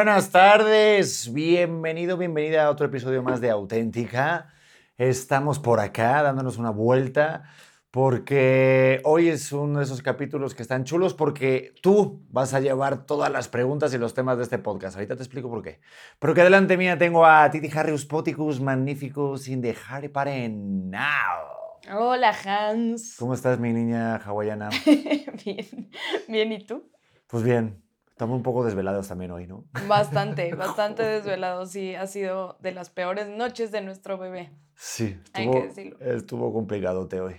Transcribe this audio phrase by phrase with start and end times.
[0.00, 1.30] buenas tardes.
[1.30, 4.48] Bienvenido, bienvenida a otro episodio más de Auténtica.
[4.96, 7.42] Estamos por acá dándonos una vuelta
[7.90, 13.04] porque hoy es uno de esos capítulos que están chulos porque tú vas a llevar
[13.04, 14.96] todas las preguntas y los temas de este podcast.
[14.96, 15.80] Ahorita te explico por qué.
[16.18, 21.92] Pero que delante mía tengo a Titi Harrius Poticus Magnificus in the Harry Paren now.
[21.94, 23.16] Hola Hans.
[23.18, 24.70] ¿Cómo estás, mi niña hawaiana?
[25.44, 25.90] bien,
[26.26, 26.90] bien, ¿y tú?
[27.26, 27.82] Pues bien,
[28.20, 29.64] estamos un poco desvelados también hoy, ¿no?
[29.88, 31.70] Bastante, bastante desvelados.
[31.70, 34.50] Sí, ha sido de las peores noches de nuestro bebé.
[34.74, 35.96] Sí, Hay estuvo, que decirlo.
[36.00, 37.36] estuvo complicadote hoy.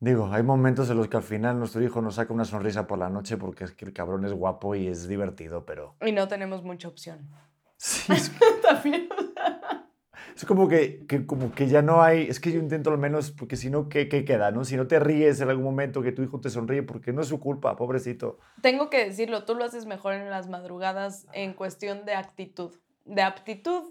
[0.00, 2.98] Digo, hay momentos en los que al final nuestro hijo nos saca una sonrisa por
[2.98, 5.96] la noche porque es que el cabrón es guapo y es divertido, pero...
[6.00, 7.28] Y no tenemos mucha opción.
[7.76, 9.06] Sí, es, También.
[10.36, 12.28] Es como, que, que- como que ya no hay...
[12.28, 14.50] Es que yo intento al menos, porque si no, ¿qué, qué queda?
[14.50, 14.64] no?
[14.64, 17.28] Si no te ríes en algún momento que tu hijo te sonríe, porque no es
[17.28, 18.38] su culpa, pobrecito.
[18.60, 22.72] Tengo que decirlo, tú lo haces mejor en las madrugadas en cuestión de actitud.
[23.04, 23.82] De aptitud,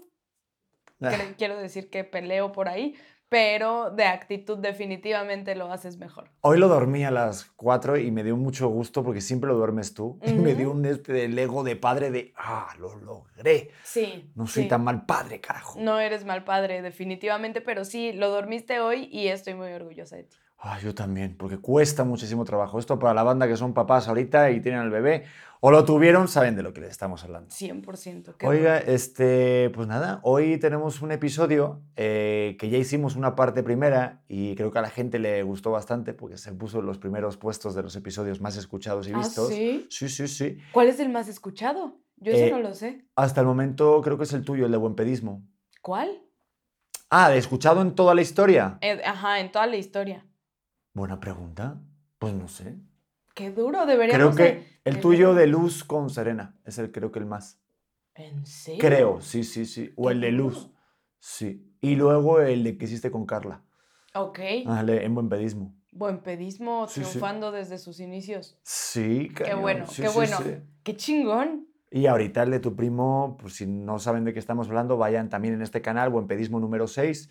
[1.02, 1.12] Ah.
[1.36, 2.94] quiero decir que peleo por ahí,
[3.28, 6.30] pero de actitud definitivamente lo haces mejor.
[6.42, 9.94] Hoy lo dormí a las 4 y me dio mucho gusto porque siempre lo duermes
[9.94, 10.18] tú.
[10.24, 13.70] Y me dio un del ego de padre de, ah, lo logré.
[13.82, 14.30] Sí.
[14.34, 14.68] No soy sí.
[14.68, 15.80] tan mal padre, carajo.
[15.80, 20.24] No eres mal padre, definitivamente, pero sí, lo dormiste hoy y estoy muy orgullosa de
[20.24, 20.36] ti.
[20.58, 22.78] Ah, yo también, porque cuesta muchísimo trabajo.
[22.78, 25.24] Esto para la banda que son papás ahorita y tienen al bebé,
[25.60, 27.50] o lo tuvieron, saben de lo que les estamos hablando.
[27.50, 28.34] 100%.
[28.36, 28.92] qué Oiga, bueno.
[28.92, 34.54] este, pues nada, hoy tenemos un episodio eh, que ya hicimos una parte primera y
[34.56, 37.74] creo que a la gente le gustó bastante porque se puso en los primeros puestos
[37.74, 39.48] de los episodios más escuchados y ¿Ah, vistos.
[39.48, 39.86] sí?
[39.90, 40.58] Sí, sí, sí.
[40.72, 41.98] ¿Cuál es el más escuchado?
[42.16, 43.04] Yo ese Eh, no lo sé.
[43.14, 45.42] Hasta el momento creo que es el tuyo, el de buen pedismo.
[45.82, 46.22] ¿Cuál?
[47.10, 48.78] Ah, ¿de escuchado en toda la historia?
[48.80, 50.26] Eh, ajá, en toda la historia.
[50.96, 51.78] Buena pregunta.
[52.18, 52.74] Pues no sé.
[53.34, 57.12] Qué duro, Creo deberíamos que de- el tuyo de Luz con Serena es el creo
[57.12, 57.60] que el más.
[58.14, 58.80] ¿En serio?
[58.80, 59.92] Creo, sí, sí, sí.
[59.94, 60.70] O Qué el de Luz.
[61.18, 61.70] Sí.
[61.82, 63.62] Y luego el de que hiciste con Carla.
[64.14, 64.38] Ok.
[64.64, 65.74] Ándale, en buen pedismo.
[65.92, 67.10] Buen pedismo Sí, sí.
[67.10, 68.58] triunfando desde sus inicios.
[68.62, 70.38] Sí, Qué cañón, bueno, sí, qué sí, bueno.
[70.42, 70.54] sí.
[70.82, 71.68] Qué chingón.
[71.90, 75.28] Y ahorita el de tu primo, pues si no saben de qué estamos hablando, vayan
[75.28, 77.28] también en este canal, Buen Pedismo número 6,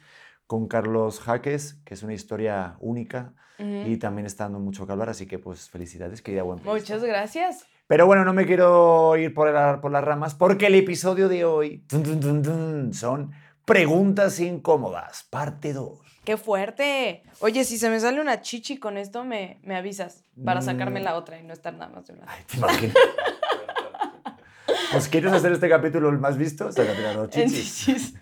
[0.48, 3.90] con Carlos Jaques, que es una historia única Ujú.
[3.90, 6.64] y también está dando mucho que hablar, así que pues felicidades, querida Buen.
[6.64, 7.66] Muchas gracias.
[7.88, 11.46] Pero bueno, no me quiero ir por, la- por las ramas porque el episodio de
[11.46, 13.32] hoy tun, tun, tun, tun, son
[13.66, 16.00] preguntas incómodas, parte 2.
[16.24, 17.22] Qué fuerte.
[17.40, 21.04] Oye, si se me sale una chichi con esto, me, me avisas para sacarme Mm.
[21.04, 22.32] la otra y no estar nada más de un lado.
[22.36, 22.96] Ay, te imaginas.
[24.92, 26.72] pues ¿quieres hacer este capítulo el más visto?
[26.72, 28.16] Sácate las dos En chichis.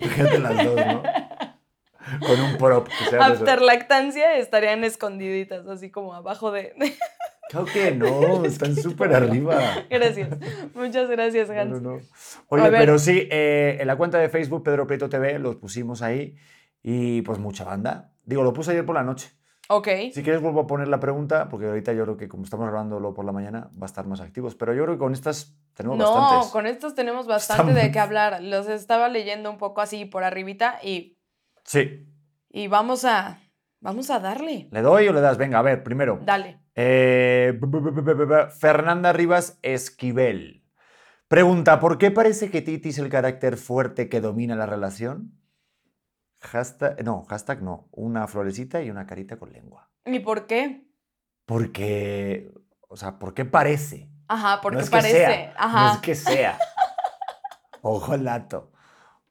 [0.00, 1.02] Fíjate las dos, ¿no?
[2.26, 2.88] Con un prop.
[2.88, 3.26] Que sea.
[3.26, 6.74] After lactancia estarían escondiditas, así como abajo de.
[7.50, 9.58] Creo que no, están súper arriba.
[9.90, 10.30] gracias.
[10.74, 11.70] Muchas gracias, Hans.
[11.70, 12.00] no, no.
[12.48, 16.36] Oye, pero sí, eh, en la cuenta de Facebook, Pedro Prieto TV, los pusimos ahí
[16.82, 18.12] y pues mucha banda.
[18.24, 19.30] Digo, lo puse ayer por la noche.
[19.68, 19.88] Ok.
[20.12, 23.12] Si quieres vuelvo a poner la pregunta, porque ahorita yo creo que como estamos grabándolo
[23.14, 24.54] por la mañana, va a estar más activos.
[24.54, 26.48] Pero yo creo que con estas tenemos No, bastantes.
[26.50, 28.42] con estos tenemos bastante Están- de qué hablar.
[28.42, 31.18] Los estaba leyendo un poco así por arribita y,
[31.64, 32.06] Sí.
[32.50, 33.40] y vamos a.
[33.80, 34.68] Vamos a darle.
[34.72, 35.38] ¿Le doy o le das?
[35.38, 36.18] Venga, a ver, primero.
[36.24, 36.60] Dale.
[36.74, 37.60] Eh,
[38.58, 40.64] Fernanda Rivas Esquivel.
[41.28, 45.37] Pregunta, ¿por qué parece que Titi es el carácter fuerte que domina la relación?
[46.40, 47.88] Hashtag, no, hashtag no.
[47.92, 49.90] Una florecita y una carita con lengua.
[50.04, 50.88] ¿Y por qué?
[51.44, 52.52] Porque,
[52.88, 54.10] o sea, ¿por qué parece?
[54.28, 55.16] Ajá, porque no es parece.
[55.16, 55.86] sea, Ajá.
[55.86, 56.58] no es que sea.
[57.82, 58.72] Ojo al dato.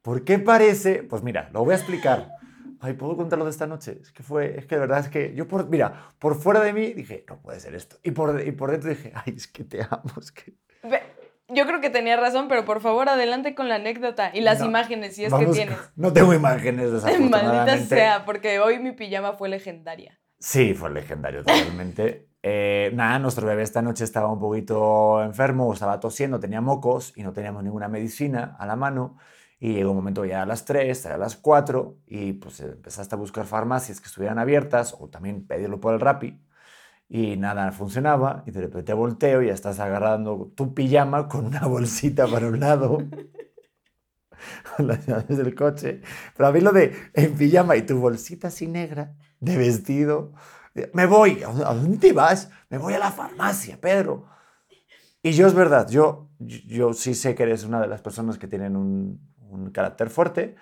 [0.02, 1.02] ¿Por qué parece?
[1.02, 2.32] Pues mira, lo voy a explicar.
[2.80, 3.98] Ay, ¿puedo contarlo de esta noche?
[4.00, 6.72] Es que fue, es que de verdad es que yo por, mira, por fuera de
[6.72, 7.96] mí dije, no puede ser esto.
[8.02, 10.54] Y por, y por dentro dije, ay, es que te amo, es que...
[10.84, 11.02] Ve,
[11.48, 14.66] Yo creo que tenía razón, pero por favor, adelante con la anécdota y las No,
[14.66, 15.78] imágenes, si es que tienes.
[15.96, 17.96] No tengo imágenes Maldita desafortunadamente.
[17.96, 20.18] sea, porque hoy mi pijama fue legendaria.
[20.38, 22.26] Sí, fue legendario totalmente.
[22.40, 27.24] Eh, nada, nuestro bebé esta noche estaba un poquito enfermo, estaba tosiendo, tenía mocos y
[27.24, 29.16] no teníamos ninguna medicina a la mano.
[29.58, 33.18] Y llegó un momento ya a las 3, a las 4 y pues empezaste a
[33.18, 36.38] buscar farmacias que estuvieran abiertas o también pedirlo por el Rappi.
[37.08, 41.66] Y nada, funcionaba y de repente volteo y ya estás agarrando tu pijama con una
[41.66, 42.98] bolsita para un lado.
[44.78, 46.02] las llaves del coche.
[46.36, 50.32] Pero a mí lo de en pijama y tu bolsita así negra de vestido.
[50.92, 51.42] Me voy.
[51.42, 52.50] ¿A dónde vas?
[52.68, 54.26] Me voy a la farmacia, Pedro.
[55.22, 58.46] Y yo es verdad, yo, yo sí sé que eres una de las personas que
[58.46, 59.26] tienen un,
[59.72, 60.54] carácter fuerte,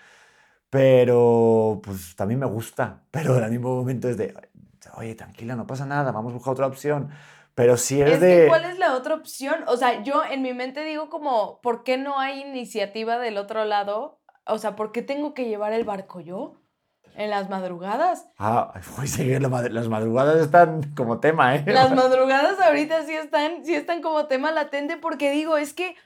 [0.70, 3.04] pero pues también me gusta.
[3.10, 4.34] Pero al mismo momento es de,
[4.94, 7.10] oye, tranquila, no pasa nada, vamos a buscar otra opción.
[7.54, 8.42] Pero si es, Es de...
[8.42, 9.64] que, ¿cuál es la otra opción?
[9.66, 13.64] O sea, yo en mi mente digo como, ¿por qué no hay iniciativa del otro
[13.64, 14.20] lado?
[14.44, 16.60] O sea, ¿por qué tengo que llevar el barco yo?
[17.14, 18.28] En las madrugadas.
[18.38, 21.64] Ah, uy, sí, las madrugadas están como tema, ¿eh?
[21.66, 25.96] Las madrugadas ahorita sí están, sí están como tema latente porque digo, es que,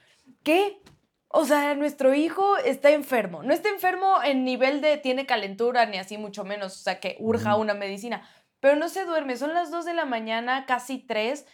[0.43, 0.81] ¿qué?
[1.27, 3.43] O sea, nuestro hijo está enfermo.
[3.43, 7.17] No está enfermo en nivel de tiene calentura ni así mucho menos, o sea, que
[7.19, 8.21] urja una medicina.
[8.61, 11.45] Pero no se duerme, son las 2 de la mañana, casi 3.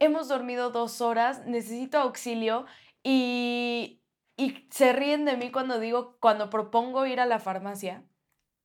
[0.00, 2.64] Hemos dormido dos horas, necesito auxilio
[3.04, 4.02] y,
[4.36, 8.02] y se ríen de mí cuando digo, cuando propongo ir a la farmacia.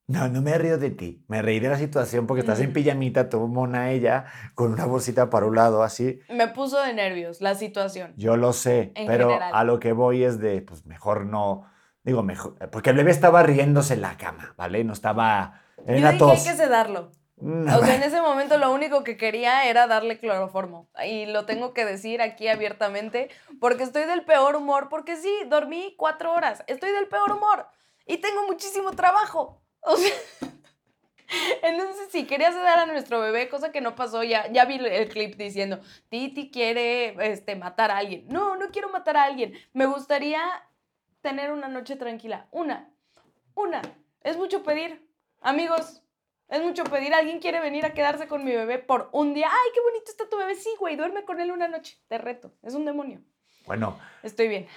[0.07, 1.23] No, no me río de ti.
[1.29, 2.73] Me reí de la situación porque estás en Mm.
[2.73, 6.19] pijamita, todo mona ella, con una bolsita para un lado, así.
[6.29, 8.13] Me puso de nervios la situación.
[8.17, 9.51] Yo lo sé, En pero general.
[9.53, 11.65] a lo que voy es de, pues mejor no.
[12.03, 12.57] Digo, mejor.
[12.71, 14.83] Porque el bebé estaba riéndose en la cama, ¿vale?
[14.83, 15.61] No estaba.
[15.77, 16.43] Yo En la dije, hay tos.
[16.43, 17.11] que sedarlo.
[17.41, 20.87] No, O sea, en ese momento lo único que quería era darle cloroformo.
[21.03, 23.29] Y lo tengo que decir aquí abiertamente,
[23.59, 27.67] porque estoy del peor humor, porque sí, dormí cuatro horas, estoy del peor humor
[28.05, 29.61] y tengo muchísimo trabajo.
[29.81, 30.15] O sea,
[31.63, 35.09] entonces si quería sedar a nuestro bebé, cosa que no pasó, ya, ya vi el
[35.09, 35.79] clip diciendo,
[36.09, 38.27] Titi quiere este, matar a alguien.
[38.27, 39.53] No, no quiero matar a alguien.
[39.73, 40.41] Me gustaría
[41.21, 42.47] tener una noche tranquila.
[42.51, 42.93] Una,
[43.55, 43.81] una.
[44.23, 45.07] Es mucho pedir.
[45.39, 46.03] Amigos,
[46.51, 47.13] es mucho pedir.
[47.15, 49.47] ¿Alguien quiere venir a quedarse con mi bebé por un día?
[49.49, 50.53] ¡Ay, qué bonito está tu bebé!
[50.55, 51.97] Sí, güey, duerme con él una noche.
[52.07, 52.53] Te reto.
[52.61, 53.21] Es un demonio.
[53.65, 54.67] Bueno, Estoy bien.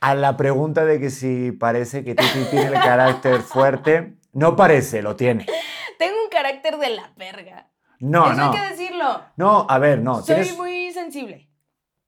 [0.00, 5.02] a la pregunta de que si parece que Titi tiene el carácter fuerte, no parece,
[5.02, 5.46] lo tiene.
[5.98, 7.70] Tengo un carácter de la verga.
[8.00, 8.52] No, Eso no.
[8.52, 9.22] hay que decirlo.
[9.36, 10.16] No, a ver, no.
[10.16, 11.48] Soy tienes- muy sensible.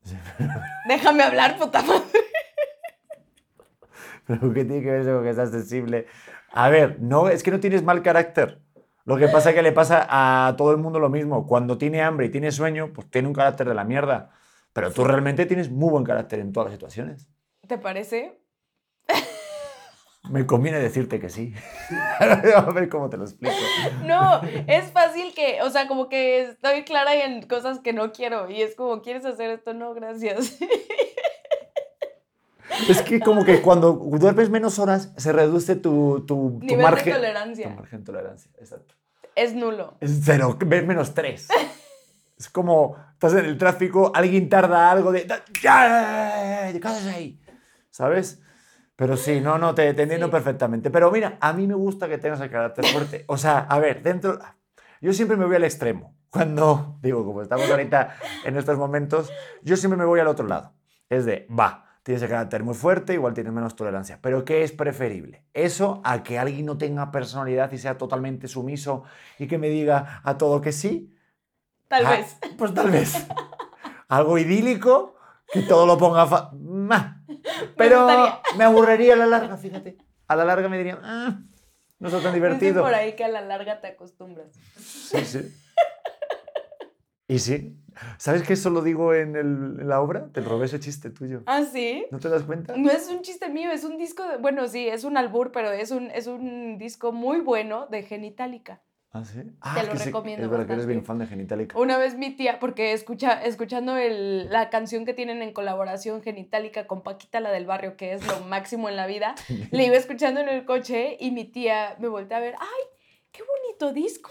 [0.88, 2.02] Déjame hablar, puta madre.
[4.26, 6.06] ¿Pero qué tiene que ver eso con que estás sensible?
[6.52, 8.60] A ver, no, es que no tienes mal carácter.
[9.04, 11.46] Lo que pasa es que le pasa a todo el mundo lo mismo.
[11.46, 14.30] Cuando tiene hambre y tiene sueño, pues tiene un carácter de la mierda.
[14.72, 17.28] Pero tú realmente tienes muy buen carácter en todas las situaciones.
[17.68, 18.40] ¿Te parece?
[20.30, 21.52] Me conviene decirte que sí.
[22.56, 23.54] A ver cómo te lo explico.
[24.04, 28.50] No, es fácil que, o sea, como que estoy clara en cosas que no quiero
[28.50, 29.74] y es como, ¿quieres hacer esto?
[29.74, 30.58] No, gracias.
[32.88, 36.82] Es que como que cuando duermes menos horas se reduce tu, tu, tu Nivel de
[36.82, 37.12] margen.
[37.14, 37.68] tolerancia.
[37.68, 38.94] Tu margen de tolerancia, exacto.
[39.36, 39.96] Es nulo.
[40.00, 41.48] Es cero, ves menos tres.
[42.36, 45.24] Es como, estás en el tráfico, alguien tarda algo de...
[45.62, 46.68] ¡Ya!
[46.72, 47.40] ¿Qué haces ahí?
[47.90, 48.42] ¿Sabes?
[48.96, 50.32] Pero sí, no, no, te, te entiendo Sí.
[50.32, 50.90] perfectamente.
[50.90, 53.24] Pero mira, a mí me gusta que tengas el carácter fuerte.
[53.28, 54.40] O sea, a ver, dentro...
[55.00, 56.16] Yo siempre me voy al extremo.
[56.28, 59.30] Cuando, digo, como estamos ahorita en estos momentos,
[59.62, 60.72] yo siempre me voy al otro lado.
[61.08, 64.20] Es de, va, tienes el carácter muy fuerte, igual tienes menos tolerancia.
[64.22, 65.42] Pero ¿qué es preferible?
[65.54, 69.02] Eso a que alguien no tenga personalidad y sea totalmente sumiso
[69.38, 71.12] y que me diga a todo que sí.
[71.88, 72.36] Tal Ah, vez.
[72.56, 73.26] Pues tal vez.
[74.08, 75.16] Algo idílico,
[75.52, 76.26] que todo lo ponga...
[76.26, 76.52] fa-.
[77.76, 78.40] Pero gustaría.
[78.56, 79.96] me aburriría a la larga, fíjate.
[80.28, 81.38] A la larga me diría, "Ah,
[81.98, 82.82] no es tan Dicen divertido.
[82.82, 84.52] por ahí que a la larga te acostumbras.
[84.78, 85.54] Sí, sí.
[87.28, 87.76] Y sí.
[88.18, 90.28] ¿Sabes que eso lo digo en, el- en la obra?
[90.32, 91.42] Te robé ese chiste tuyo.
[91.46, 92.06] ¿Ah, sí?
[92.10, 92.76] ¿No te das cuenta?
[92.76, 95.70] No es un chiste mío, es un disco de, bueno, sí, es un albur, pero
[95.70, 98.82] es un, es un disco muy bueno de Genitalica.
[99.12, 99.42] ¿Ah, sí?
[99.60, 101.78] Ah, Te lo que sí, recomiendo Es verdad que eres bien fan de Genitalica.
[101.78, 106.88] Una vez mi tía, porque escucha, escuchando el- la canción que tienen en colaboración Genitalica
[106.88, 109.36] con Paquita, la del barrio, que es lo máximo en la vida,
[109.70, 112.98] le iba escuchando en el coche y mi tía me voltea a ver, ¡ay,
[113.30, 114.30] qué bonito disco!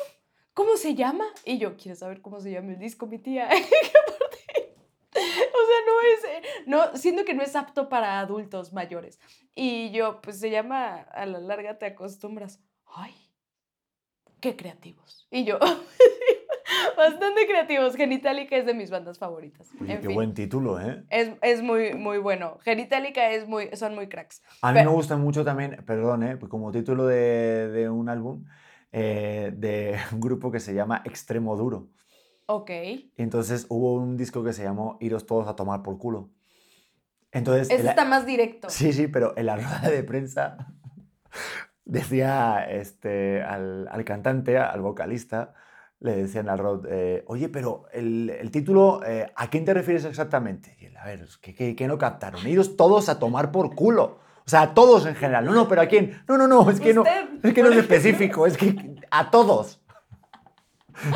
[0.53, 1.25] ¿Cómo se llama?
[1.45, 3.49] Y yo, ¿quieres saber cómo se llama el disco, mi tía?
[5.15, 9.19] O sea, no es, eh, no, siento que no es apto para adultos mayores.
[9.55, 12.59] Y yo, pues se llama, a la larga te acostumbras.
[12.87, 13.13] ¡Ay!
[14.39, 15.27] ¡Qué creativos!
[15.29, 15.59] Y yo,
[16.97, 17.95] bastante creativos.
[17.95, 19.69] Genitalica es de mis bandas favoritas.
[19.79, 20.15] Oye, en qué fin.
[20.15, 21.03] buen título, ¿eh?
[21.09, 22.57] Es, es muy, muy bueno.
[22.63, 24.41] Genitalica es muy, son muy cracks.
[24.61, 26.39] A mí Pe- me gusta mucho también, perdón, ¿eh?
[26.49, 28.45] como título de, de un álbum,
[28.93, 31.89] eh, de un grupo que se llama Extremo Duro.
[32.45, 32.69] Ok.
[32.69, 36.29] Y entonces hubo un disco que se llamó Iros todos a tomar por culo.
[37.31, 38.69] Entonces, Ese el- está más directo.
[38.69, 40.57] sí, sí, pero en la rueda de prensa
[41.85, 45.53] decía este, al, al cantante, al vocalista,
[45.99, 50.03] le decían al Rod, eh, oye, pero el, el título, eh, ¿a quién te refieres
[50.05, 50.75] exactamente?
[50.79, 52.45] Y él, a ver, ¿qué, qué, qué no captaron?
[52.45, 54.19] Iros todos a tomar por culo.
[54.45, 55.45] O sea, a todos en general.
[55.45, 56.21] No, no, pero ¿a quién?
[56.27, 57.03] No, no, no, es que no,
[57.43, 58.75] es, que no es específico, es que
[59.09, 59.79] a todos.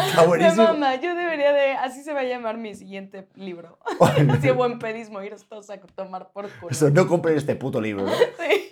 [0.08, 0.64] Está buenísimo.
[0.64, 1.74] mamá, yo debería de.
[1.74, 3.78] Así se va a llamar mi siguiente libro.
[4.00, 6.72] Así buen pedismo, ir todos a tomar por culo.
[6.72, 8.06] Eso, no compren este puto libro.
[8.06, 8.12] ¿no?
[8.40, 8.72] Sí.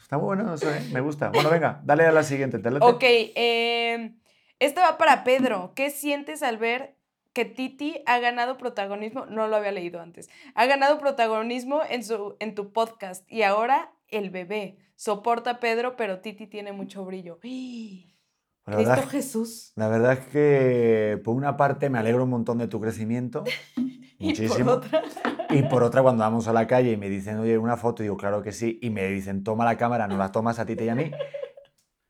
[0.00, 0.80] Está bueno, eso, ¿eh?
[0.92, 1.30] me gusta.
[1.30, 2.60] Bueno, venga, dale a la siguiente.
[2.60, 2.70] ¿te?
[2.80, 4.12] Ok, eh,
[4.60, 5.72] este va para Pedro.
[5.74, 6.95] ¿Qué sientes al ver
[7.36, 12.34] que Titi ha ganado protagonismo, no lo había leído antes, ha ganado protagonismo en, su,
[12.40, 14.78] en tu podcast y ahora el bebé.
[14.94, 17.38] Soporta a Pedro, pero Titi tiene mucho brillo.
[17.42, 19.72] La Cristo verdad, Jesús.
[19.76, 23.44] la verdad es que por una parte me alegro un montón de tu crecimiento.
[24.18, 24.70] Y por Muchísimo.
[24.70, 25.02] otra.
[25.50, 28.16] Y por otra, cuando vamos a la calle y me dicen, oye, una foto, digo,
[28.16, 30.88] claro que sí, y me dicen, toma la cámara, no la tomas a ti y
[30.88, 31.10] a mí,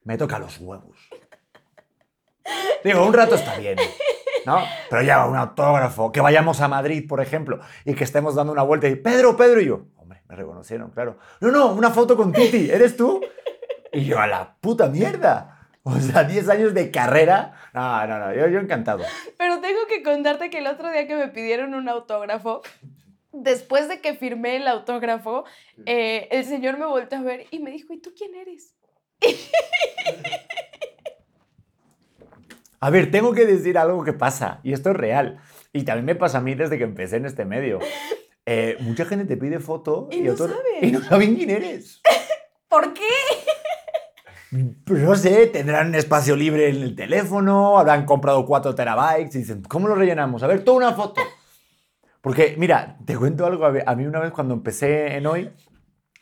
[0.05, 0.97] me toca los huevos.
[2.85, 3.77] Digo, un rato está bien,
[4.47, 4.63] ¿no?
[4.89, 8.63] Pero ya un autógrafo, que vayamos a Madrid, por ejemplo, y que estemos dando una
[8.63, 11.19] vuelta y, Pedro, Pedro, y yo, hombre, me reconocieron, claro.
[11.41, 13.21] No, no, una foto con Titi, ¿eres tú?
[13.93, 15.53] Y yo, a la puta mierda.
[15.83, 17.55] O sea, 10 años de carrera.
[17.73, 19.05] No, no, no, yo, yo encantado.
[19.39, 22.63] Pero tengo que contarte que el otro día que me pidieron un autógrafo,
[23.33, 25.45] después de que firmé el autógrafo,
[25.87, 28.75] eh, el señor me volvió a ver y me dijo, ¿y tú quién eres?
[32.81, 35.39] A ver, tengo que decir algo que pasa, y esto es real.
[35.73, 37.79] Y también me pasa a mí desde que empecé en este medio.
[38.49, 40.89] Eh, mucha gente te pide foto Y no otros- saben.
[40.89, 42.01] y no saben quién eres.
[42.69, 43.03] ¿Por qué?
[44.85, 49.63] Pues no sé, tendrán espacio libre en el teléfono, habrán comprado 4 terabytes y dicen,
[49.63, 50.45] ¿cómo lo rellenamos?
[50.45, 51.21] A ver, toda una foto.
[52.21, 53.67] Porque, mira, te cuento algo.
[53.67, 55.51] A mí una vez cuando empecé en hoy,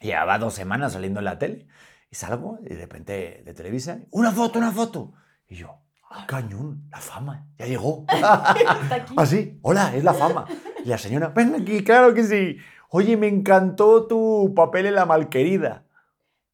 [0.00, 1.66] llevaba dos semanas saliendo en la tele,
[2.11, 5.12] y salgo y de repente de Televisa, una foto, una foto.
[5.46, 5.83] Y yo, "Ah,
[6.26, 8.04] cañón, la fama, ya llegó.
[9.16, 10.47] Así, hola, es la fama.
[10.85, 12.59] Y la señora, ven aquí, claro que sí.
[12.90, 15.85] Oye, me encantó tu papel en La Malquerida.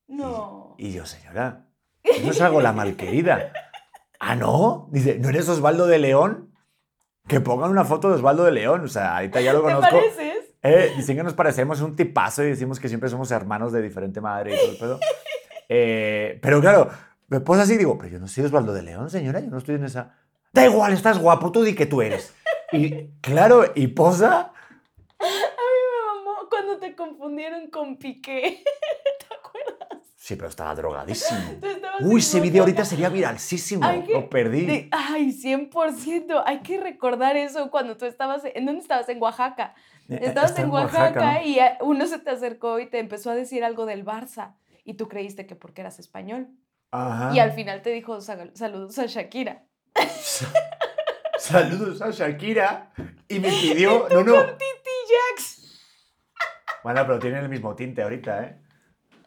[0.08, 0.74] No.
[0.78, 1.66] Y yo, señora,
[2.02, 3.52] yo no salgo La Malquerida.
[4.18, 4.88] ¿Ah, no?
[4.90, 6.54] Dice, ¿no eres Osvaldo de León?
[7.26, 8.82] Que pongan una foto de Osvaldo de León.
[8.84, 9.96] O sea, ahorita ya lo ¿Te conozco.
[9.96, 10.54] pareces?
[10.62, 14.20] Eh, dicen que nos parecemos un tipazo y decimos que siempre somos hermanos de diferente
[14.20, 15.00] madre y todo el pedo.
[15.68, 16.90] Eh, pero claro,
[17.30, 19.56] me pones así y digo, pero yo no soy Osvaldo de León, señora, yo no
[19.58, 20.14] estoy en esa...
[20.52, 22.34] Da igual, estás guapo, tú di que tú eres.
[22.72, 24.52] Y claro, y posa...
[25.20, 25.80] A mí
[26.22, 28.62] me mamó cuando te confundieron con Piqué.
[29.28, 30.00] ¿Te acuerdas?
[30.16, 31.40] Sí, pero estaba drogadísimo.
[32.00, 32.84] Uy, en ese video ahorita Oaxaca.
[32.96, 33.88] sería viralísimo.
[34.06, 34.66] Que- Lo perdí.
[34.66, 36.42] De- ay, 100%.
[36.46, 38.42] Hay que recordar eso cuando tú estabas.
[38.54, 39.08] ¿En dónde estabas?
[39.08, 39.74] En Oaxaca.
[40.08, 41.46] Eh, Estabas está en Oaxaca, ¿no?
[41.46, 44.54] y uno se te acercó y te empezó a decir algo del Barça.
[44.84, 46.48] Y tú creíste que porque eras español.
[46.92, 47.34] Ajá.
[47.34, 49.64] Y al final te dijo "Sal- saludos a Shakira.
[51.38, 52.92] Saludos a Shakira.
[53.28, 54.06] Y me pidió...
[54.10, 54.42] No, no.
[54.44, 55.80] Titi Jax.
[56.84, 58.60] Bueno, pero tienen el mismo tinte ahorita, ¿eh?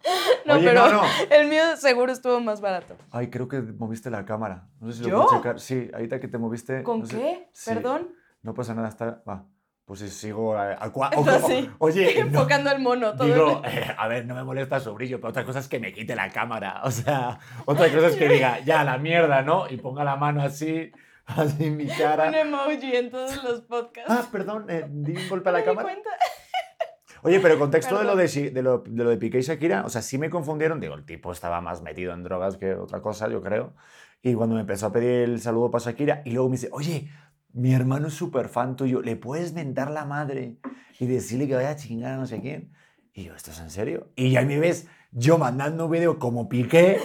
[0.45, 1.03] No, Oye, pero no, no.
[1.31, 2.97] el mío seguro estuvo más barato.
[3.11, 4.67] Ay, creo que moviste la cámara.
[4.81, 5.23] No sé si lo ¿Yo?
[5.25, 5.59] puedo checar.
[5.59, 6.83] Sí, ahorita que te moviste.
[6.83, 7.49] ¿Con no sé- qué?
[7.53, 8.13] sí, Perdón.
[8.41, 9.23] No pasa nada, está.
[9.27, 9.45] Va.
[9.85, 11.11] Pues si sigo a- cua-
[11.65, 11.75] No.
[11.79, 13.15] Oye, no, Enfocando al mono.
[13.15, 15.67] Todo digo, el- eh, a ver, no me molesta su brillo, pero otra cosa es
[15.67, 16.81] que me quite la cámara.
[16.83, 19.69] O sea, otra cosa es que diga, ya, la mierda, ¿no?
[19.69, 20.91] Y ponga la mano así,
[21.25, 22.29] así en mi cara.
[22.29, 24.09] un emoji en todos los podcasts.
[24.09, 25.89] Ah, perdón, eh, di un golpe a ¿Me la di cámara.
[25.89, 26.09] cuenta?
[27.25, 29.89] Oye, pero contexto de lo de, de, lo, de lo de Piqué y Shakira, o
[29.89, 30.81] sea, sí me confundieron.
[30.81, 33.73] Digo, el tipo estaba más metido en drogas que otra cosa, yo creo.
[34.21, 37.09] Y cuando me empezó a pedir el saludo para Shakira, y luego me dice, oye,
[37.53, 40.57] mi hermano es súper fan tuyo, ¿le puedes mentar la madre
[40.99, 42.73] y decirle que vaya a chingar a no sé quién?
[43.13, 44.09] Y yo, ¿esto es en serio?
[44.15, 46.99] Y ya me ves yo mandando un video como Piqué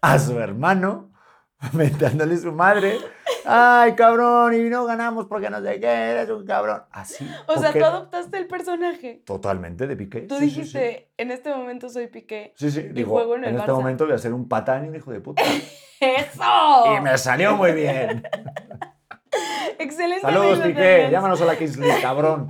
[0.00, 1.12] a su hermano,
[1.72, 2.98] mentándole su madre.
[3.46, 6.82] Ay, cabrón, y no ganamos porque no sé qué, eres un cabrón.
[6.90, 7.28] Así.
[7.46, 9.22] O sea, tú adoptaste el personaje.
[9.24, 10.22] Totalmente de Piqué.
[10.22, 10.56] Tú sí, sí, sí.
[10.56, 12.52] dijiste, en este momento soy Piqué.
[12.56, 13.76] Sí, sí, digo, juego en en, el este Barça.
[13.76, 15.42] momento voy a ser un patán y un hijo de puta.
[16.00, 16.96] ¡Eso!
[16.96, 18.24] y me salió muy bien.
[19.78, 20.20] Excelente.
[20.22, 21.08] Saludos, Piqué.
[21.10, 22.48] Llámanos a la Kings League, cabrón.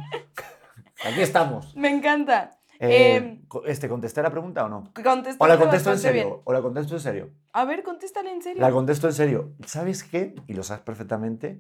[1.04, 1.75] Aquí estamos.
[1.76, 2.59] Me encanta.
[2.81, 4.93] Eh, co- este, ¿Contesté la pregunta o no?
[5.38, 6.25] ¿O la contesto en serio?
[6.25, 6.37] bien.
[6.45, 7.31] ¿O la contesto en serio?
[7.52, 8.61] A ver, contéstale en serio.
[8.61, 9.52] La contesto en serio.
[9.66, 10.35] ¿Sabes qué?
[10.47, 11.59] Y lo sabes perfectamente.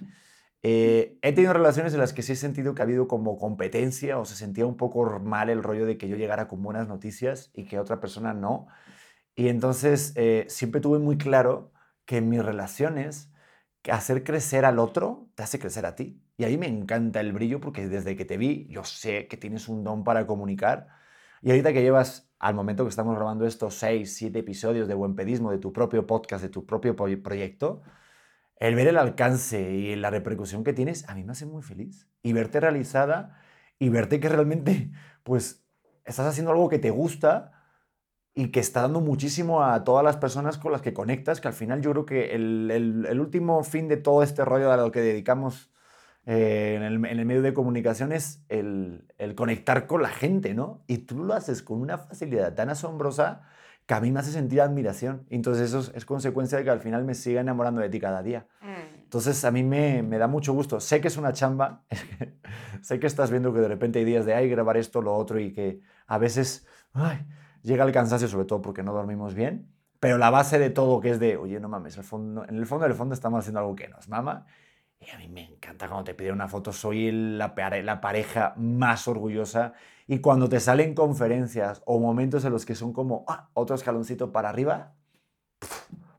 [0.62, 4.18] Eh, he tenido relaciones en las que sí he sentido que ha habido como competencia
[4.18, 7.50] o se sentía un poco mal el rollo de que yo llegara con buenas noticias
[7.54, 8.66] y que otra persona no.
[9.36, 11.70] Y entonces eh, siempre tuve muy claro
[12.06, 13.30] que en mis relaciones
[13.90, 16.22] hacer crecer al otro te hace crecer a ti.
[16.36, 19.68] Y ahí me encanta el brillo porque desde que te vi yo sé que tienes
[19.68, 20.88] un don para comunicar.
[21.42, 25.14] Y ahorita que llevas, al momento que estamos grabando estos seis, siete episodios de Buen
[25.14, 27.82] Pedismo, de tu propio podcast, de tu propio proyecto,
[28.56, 32.08] el ver el alcance y la repercusión que tienes, a mí me hace muy feliz.
[32.22, 33.38] Y verte realizada
[33.78, 34.90] y verte que realmente,
[35.22, 35.66] pues,
[36.04, 37.53] estás haciendo algo que te gusta
[38.34, 41.54] y que está dando muchísimo a todas las personas con las que conectas, que al
[41.54, 44.90] final yo creo que el, el- el último fin de todo este rollo a lo
[44.90, 45.70] que dedicamos
[46.26, 50.54] eh, en, el, en el medio de comunicación es el, el conectar con la gente,
[50.54, 50.82] ¿no?
[50.86, 53.42] Y tú lo haces con una facilidad tan asombrosa
[53.86, 55.26] que a mí me hace sentir admiración.
[55.28, 58.22] Entonces eso es, es consecuencia de que al final me siga enamorando de ti cada
[58.22, 58.46] día.
[58.62, 59.02] Mm.
[59.04, 60.80] Entonces a mí me, me da mucho gusto.
[60.80, 61.82] Sé que es una chamba,
[62.82, 65.38] sé que estás viendo que de repente hay días de, ay, grabar esto, lo otro,
[65.38, 67.26] y que a veces ay,
[67.64, 69.72] llega el cansancio, sobre todo porque no dormimos bien.
[70.00, 72.66] Pero la base de todo que es de, oye, no mames, al fondo, en el
[72.66, 74.46] fondo del fondo estamos haciendo algo que nos mama.
[75.00, 78.54] Y a mí me encanta cuando te piden una foto, soy el- la, la pareja
[78.56, 79.74] más orgullosa.
[80.06, 84.32] Y cuando te salen conferencias o momentos en los que son como, ah, otro escaloncito
[84.32, 84.94] para arriba,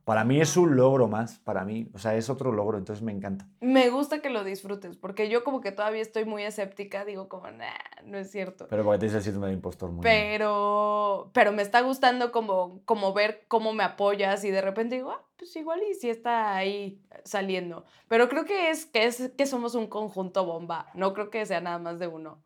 [0.05, 3.11] para mí es un logro más, para mí, o sea, es otro logro, entonces me
[3.11, 3.47] encanta.
[3.59, 7.49] Me gusta que lo disfrutes, porque yo como que todavía estoy muy escéptica, digo como,
[7.49, 7.73] nah,
[8.05, 8.67] no es cierto.
[8.69, 13.13] Pero porque tienes el síndrome de impostor muy Pero, pero me está gustando como, como
[13.13, 17.01] ver cómo me apoyas y de repente digo, ah, pues igual y sí está ahí
[17.23, 17.83] saliendo.
[18.07, 21.61] Pero creo que es, que es que somos un conjunto bomba, no creo que sea
[21.61, 22.43] nada más de uno.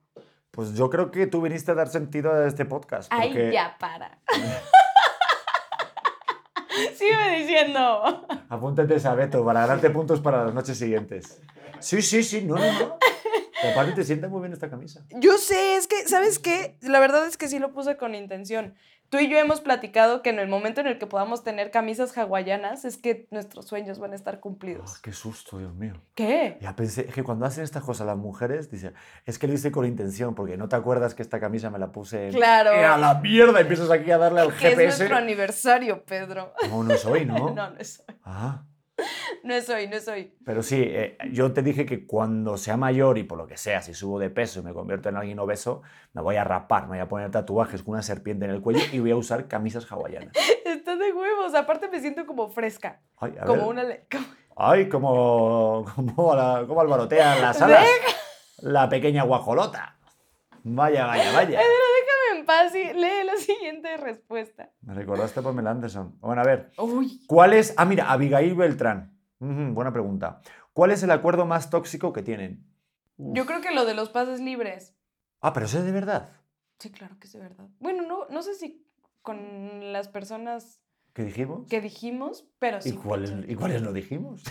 [0.51, 3.11] Pues yo creo que tú viniste a dar sentido a este podcast.
[3.13, 4.17] Ay, porque ya para.
[6.95, 8.25] Sigue diciendo.
[8.49, 11.41] Apúntate esa Beto para ganarte puntos para las noches siguientes.
[11.79, 12.97] Sí, sí, sí, no, no, no.
[13.61, 15.03] Y aparte te sienta muy bien esta camisa.
[15.11, 16.77] Yo sé, es que, ¿sabes qué?
[16.81, 18.75] La verdad es que sí lo puse con intención.
[19.09, 22.15] Tú y yo hemos platicado que en el momento en el que podamos tener camisas
[22.17, 24.99] hawaianas es que nuestros sueños van a estar Oh, cumplidos.
[24.99, 25.93] qué susto, Dios mío.
[26.15, 26.57] ¿Qué?
[26.61, 28.93] Ya pensé, es que cuando hacen estas cosas las mujeres, dice,
[29.25, 31.91] es que lo hice con intención, porque no te acuerdas que esta camisa me la
[31.91, 32.33] puse en...
[32.33, 32.71] Claro.
[32.71, 33.59] ¡Eh, a la mierda!
[33.61, 34.97] Empiezas aquí a darle al Que es GPS.
[34.99, 36.53] nuestro aniversario, Pedro.
[36.69, 37.49] No, no es hoy, ¿no?
[37.55, 38.15] No, no es hoy.
[38.23, 38.63] Ah,
[39.43, 40.33] No es hoy, no es hoy.
[40.45, 43.81] pero sí, eh, yo te dije que cuando sea mayor y por lo que sea,
[43.81, 45.81] si subo de peso y me convierto en alguien obeso,
[46.13, 48.81] me voy a rapar, me voy a poner tatuajes con una serpiente en el cuello
[48.91, 50.33] y voy a usar camisas hawaianas.
[50.65, 51.55] Está de huevos.
[51.55, 53.01] Aparte me siento como fresca.
[53.17, 53.85] Ay, a Como ver.
[53.85, 53.95] una...
[54.11, 54.25] como-
[54.61, 57.87] Ay, como, como, la- como alborotean las alas.
[58.57, 59.95] La pequeña guajolota.
[60.63, 61.47] Vaya, vaya, vaya.
[61.59, 61.65] Déjame
[62.49, 64.71] en paz y lee la siguiente respuesta.
[64.81, 66.17] Me recordaste a Pamela Anderson.
[66.19, 66.71] Bueno, a ver.
[66.77, 67.21] Uy.
[67.27, 67.73] ¿Cuál es?
[67.77, 69.17] Ah, mira, Abigail Beltrán.
[69.39, 70.41] Ujú, buena pregunta.
[70.73, 72.65] ¿Cuál es el acuerdo más tóxico que tienen?
[73.17, 73.35] Uf.
[73.35, 74.95] Yo creo que lo de los pases libres.
[75.41, 76.29] Ah, pero eso es de verdad.
[76.79, 77.67] Sí, claro que es de verdad.
[77.79, 78.85] Bueno, no, no sé si
[79.21, 80.81] con las personas
[81.13, 81.67] ¿Qué dijimos?
[81.69, 82.89] que dijimos, pero sí.
[82.89, 84.43] ¿Y, cuáles, pienso- ¿Y cuáles no dijimos?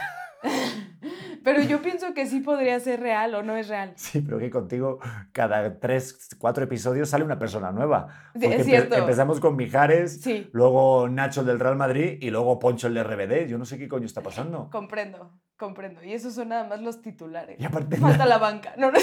[1.44, 3.92] Pero yo pienso que sí podría ser real o no es real.
[3.96, 4.98] Sí, pero que contigo
[5.32, 8.30] cada tres, cuatro episodios sale una persona nueva.
[8.32, 8.94] Porque es empe- cierto.
[8.96, 13.02] empezamos con Mijares, Sí, luego Nacho el del Real Madrid y luego Poncho el de
[13.04, 13.48] RBD.
[13.48, 14.68] Yo no sé qué coño está pasando.
[14.70, 16.02] comprendo, comprendo.
[16.04, 17.58] Y esos son nada más los titulares.
[17.60, 18.74] Y aparte, Falta la banca.
[18.76, 18.98] No, no,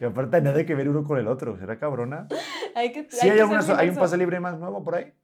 [0.00, 1.56] y aparte nada que ver uno con el otro.
[1.58, 2.28] ¿Será cabrona?
[2.74, 5.14] Hay que, ¿Sí hay, que un pase libre más nuevo por ahí?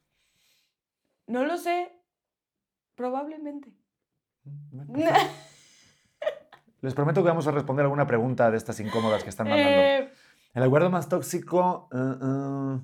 [1.26, 1.92] No lo sé.
[2.94, 3.70] Probablemente.
[6.80, 9.80] Les prometo que vamos a responder alguna pregunta de estas incómodas que están mandando.
[9.80, 10.12] Eh,
[10.54, 11.88] El acuerdo más tóxico.
[11.92, 12.80] eh, eh,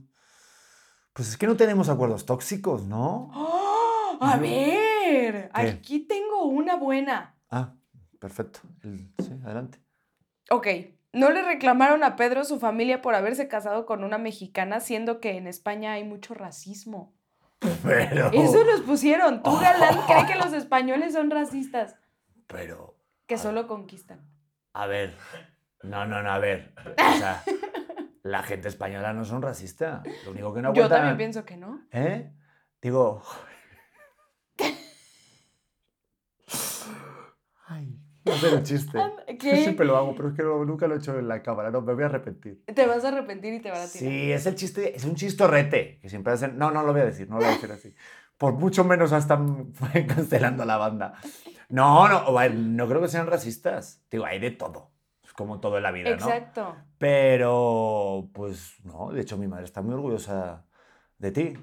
[1.13, 3.31] pues es que no tenemos acuerdos tóxicos, ¿no?
[3.35, 4.19] ¡oh!
[4.21, 5.61] a ver, ¿Qué?
[5.69, 7.35] aquí tengo una buena.
[7.51, 7.75] Ah,
[8.21, 8.61] perfecto.
[8.85, 9.81] El- sí, adelante.
[10.51, 10.67] Ok,
[11.13, 15.37] no le reclamaron a Pedro su familia por haberse casado con una mexicana, siendo que
[15.37, 17.18] en España hay mucho racismo.
[17.83, 18.31] Pero.
[18.33, 19.43] Eso nos pusieron.
[19.43, 21.97] Tú, Galán, cree que los españoles son racistas,
[22.47, 22.97] Pero.
[23.27, 24.21] que solo conquistan.
[24.73, 25.17] A ver.
[25.83, 26.75] No, no, no, a ver.
[26.77, 27.43] O sea,
[28.23, 30.03] la gente española no son racista.
[30.25, 31.87] Lo único que no Yo también pienso que no.
[31.93, 32.33] ¿Eh?
[32.81, 33.23] Digo.
[37.67, 38.99] Ay, voy a hacer un chiste.
[39.01, 39.57] Anda, Yo ¿Qué?
[39.63, 41.71] siempre lo hago, pero es que no- nunca lo he hecho en la cámara.
[41.71, 42.63] No, me voy a arrepentir.
[42.65, 43.99] Te vas a arrepentir y te van a tirar.
[44.11, 46.59] Sí, es el chiste, es un chistorrete que siempre hacen.
[46.59, 47.95] No, no lo voy a decir, no lo voy a decir así.
[48.37, 49.73] Por mucho menos están
[50.09, 51.15] cancelando la banda.
[51.69, 54.03] No, no, no creo que sean racistas.
[54.11, 54.91] Digo, hay de todo.
[55.25, 56.15] Es como todo en la vida, ¿no?
[56.17, 56.77] Exacto.
[56.99, 60.65] Pero, pues no, de hecho mi madre está muy orgullosa
[61.19, 61.55] de ti.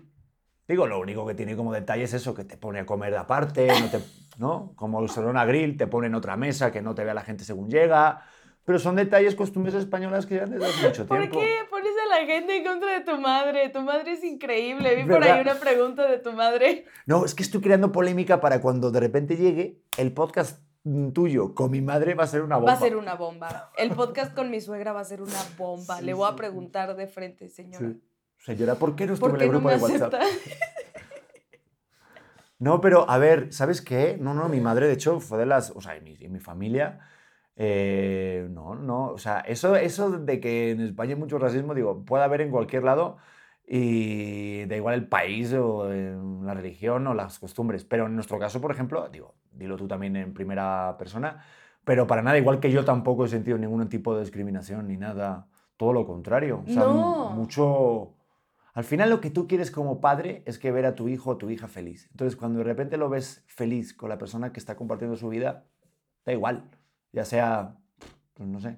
[0.67, 3.67] Digo, lo único que tiene como detalle es eso, que te pone a comer aparte,
[3.79, 3.99] no te,
[4.37, 4.73] ¿no?
[4.75, 7.43] Como el Solona Grill, te pone en otra mesa que no te vea la gente
[7.43, 8.21] según llega.
[8.65, 11.39] Pero son detalles, costumbres españolas que ya desde hace mucho ¿Por tiempo.
[11.39, 13.69] qué pones a la gente en contra de tu madre?
[13.69, 14.95] Tu madre es increíble.
[14.95, 16.85] Vi por ahí una pregunta de tu madre.
[17.05, 20.65] No, es que estoy creando polémica para cuando de repente llegue el podcast
[21.13, 22.71] tuyo con mi madre va a ser una bomba.
[22.73, 23.71] Va a ser una bomba.
[23.77, 25.97] El podcast con mi suegra va a ser una bomba.
[25.97, 27.87] Sí, Le voy a sí, preguntar de frente, señora.
[27.87, 28.01] Sí.
[28.37, 30.13] Señora, ¿por qué no estuve ¿Por en el no grupo me de WhatsApp?
[32.65, 34.17] No, pero a ver, ¿sabes qué?
[34.19, 35.69] No, no, mi madre, de hecho, fue de las.
[35.75, 36.99] O sea, en mi, en mi familia.
[37.55, 39.09] eh, no, no.
[39.11, 42.49] O sea, eso, eso de que en España hay mucho racismo, digo, puede haber en
[42.51, 43.17] cualquier lado
[43.67, 47.85] y da igual el país o eh, la religión o las costumbres.
[47.85, 51.43] Pero en nuestro caso, por ejemplo, digo, dilo tú también en primera persona,
[51.83, 55.47] pero para nada, igual que yo tampoco he sentido ningún tipo de discriminación ni nada.
[55.77, 56.63] Todo lo contrario.
[56.65, 57.29] O sea, No.
[57.35, 58.13] mucho.
[58.75, 61.37] Al final lo que tú quieres como padre es que ver a tu hijo o
[61.37, 62.09] tu hija feliz.
[62.11, 65.65] Entonces cuando de repente lo ves feliz con la persona que está compartiendo su vida,
[66.25, 66.69] da igual.
[67.13, 67.77] Ya sea,
[68.33, 68.77] pues no sé.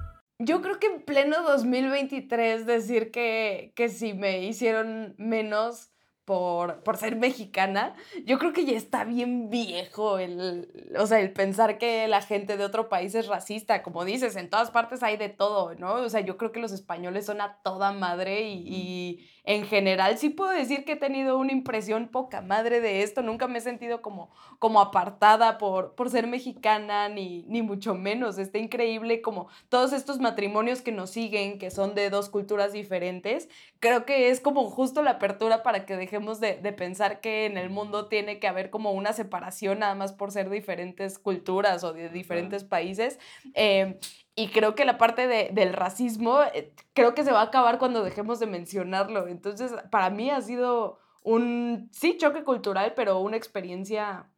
[0.43, 5.91] Yo creo que en pleno 2023 decir que, que si me hicieron menos
[6.25, 11.31] por, por ser mexicana, yo creo que ya está bien viejo el, o sea, el
[11.33, 13.83] pensar que la gente de otro país es racista.
[13.83, 15.93] Como dices, en todas partes hay de todo, ¿no?
[15.95, 20.17] O sea, yo creo que los españoles son a toda madre y, y en general
[20.17, 23.23] sí puedo decir que he tenido una impresión poca madre de esto.
[23.23, 28.37] Nunca me he sentido como, como apartada por, por ser mexicana, ni, ni mucho menos.
[28.37, 33.49] Está increíble como todos estos matrimonios que nos siguen, que son de dos culturas diferentes.
[33.79, 37.57] Creo que es como justo la apertura para que dejemos de, de pensar que en
[37.57, 41.93] el mundo tiene que haber como una separación nada más por ser diferentes culturas o
[41.93, 43.19] de diferentes países.
[43.55, 43.97] Eh,
[44.35, 47.79] y creo que la parte de, del racismo, eh, creo que se va a acabar
[47.79, 49.27] cuando dejemos de mencionarlo.
[49.27, 54.29] Entonces, para mí ha sido un, sí, choque cultural, pero una experiencia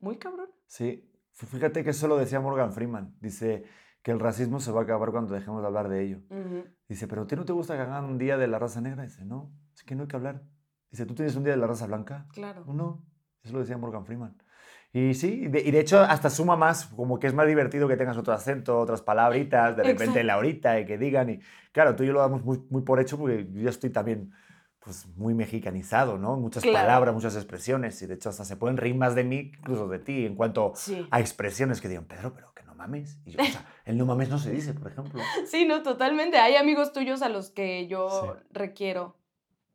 [0.00, 0.48] muy cabrón.
[0.66, 3.14] Sí, fíjate que eso lo decía Morgan Freeman.
[3.20, 3.64] Dice
[4.02, 6.22] que el racismo se va a acabar cuando dejemos de hablar de ello.
[6.88, 9.02] Dice, pero ¿a ti no te gusta que hagan un día de la raza negra?
[9.02, 10.42] Dice, no, es que no hay que hablar.
[10.90, 12.26] Dice, ¿tú tienes un día de la raza blanca?
[12.32, 12.64] Claro.
[12.66, 13.04] No, no.
[13.42, 14.36] Eso lo decía Morgan Freeman.
[14.94, 17.88] Y sí, y de, y de hecho hasta suma más, como que es más divertido
[17.88, 20.26] que tengas otro acento, otras palabritas, de repente Exacto.
[20.26, 21.30] la horita y que digan.
[21.30, 21.40] Y
[21.72, 24.32] claro, tú y yo lo damos muy, muy por hecho porque yo estoy también
[24.84, 26.36] pues muy mexicanizado, ¿no?
[26.36, 26.78] Muchas Claro.
[26.86, 29.98] palabras, muchas expresiones y de hecho hasta se pueden reír más de mí incluso de
[30.00, 31.06] ti en cuanto Sí.
[31.10, 33.18] a expresiones que digan, Pedro, pero que no mames.
[33.24, 35.22] Y yo, o sea, el no mames no se dice, por ejemplo.
[35.46, 36.36] Sí, no, totalmente.
[36.38, 38.44] Hay amigos tuyos a los que yo Sí.
[38.50, 39.16] requiero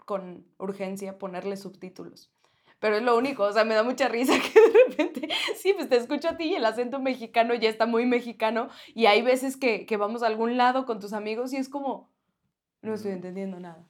[0.06, 2.32] con urgencia ponerle subtítulos.
[2.80, 5.90] Pero es lo único, o sea, me da mucha risa que de repente, sí, pues
[5.90, 9.58] te escucho a ti y el acento mexicano ya está muy mexicano y hay veces
[9.58, 12.10] que, que vamos a algún lado con tus amigos y es como,
[12.82, 13.84] no estoy entendiendo nada.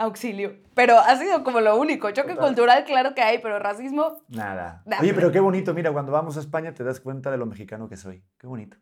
[0.00, 0.56] Auxilio.
[0.74, 2.08] Pero ha sido como lo único.
[2.12, 2.46] Choque Total.
[2.46, 4.82] cultural, claro que hay, pero racismo, Nada.
[4.86, 7.46] Oye, pero- pero qué bonito, mira, cuando vamos a España te das cuenta de lo
[7.46, 8.22] mexicano que soy.
[8.38, 8.76] Qué bonito.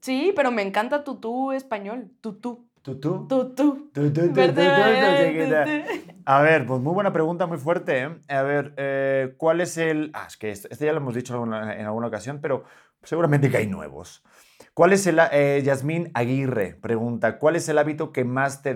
[0.00, 2.10] sí, pero me encanta tu tú español.
[2.20, 2.67] Tu tú.
[2.82, 3.26] ¿Tú, tú?
[3.28, 3.90] Tu tú.
[3.92, 5.18] Tú, tú, tú, tú, tú, ¿Verdad?
[5.18, 5.66] tú, chiquita.
[6.24, 8.02] A ver, pues muy buena pregunta, muy fuerte.
[8.02, 8.18] ¿eh?
[8.28, 10.10] A ver, eh, ¿cuál es el...?
[10.14, 12.64] Ah, es que este, este ya lo hemos dicho en alguna, en alguna ocasión, pero
[13.02, 14.22] seguramente que hay nuevos.
[14.74, 15.18] ¿Cuál es el...
[15.32, 18.74] eh, Yasmín Aguirre pregunta, ¿cuál es el hábito que más te,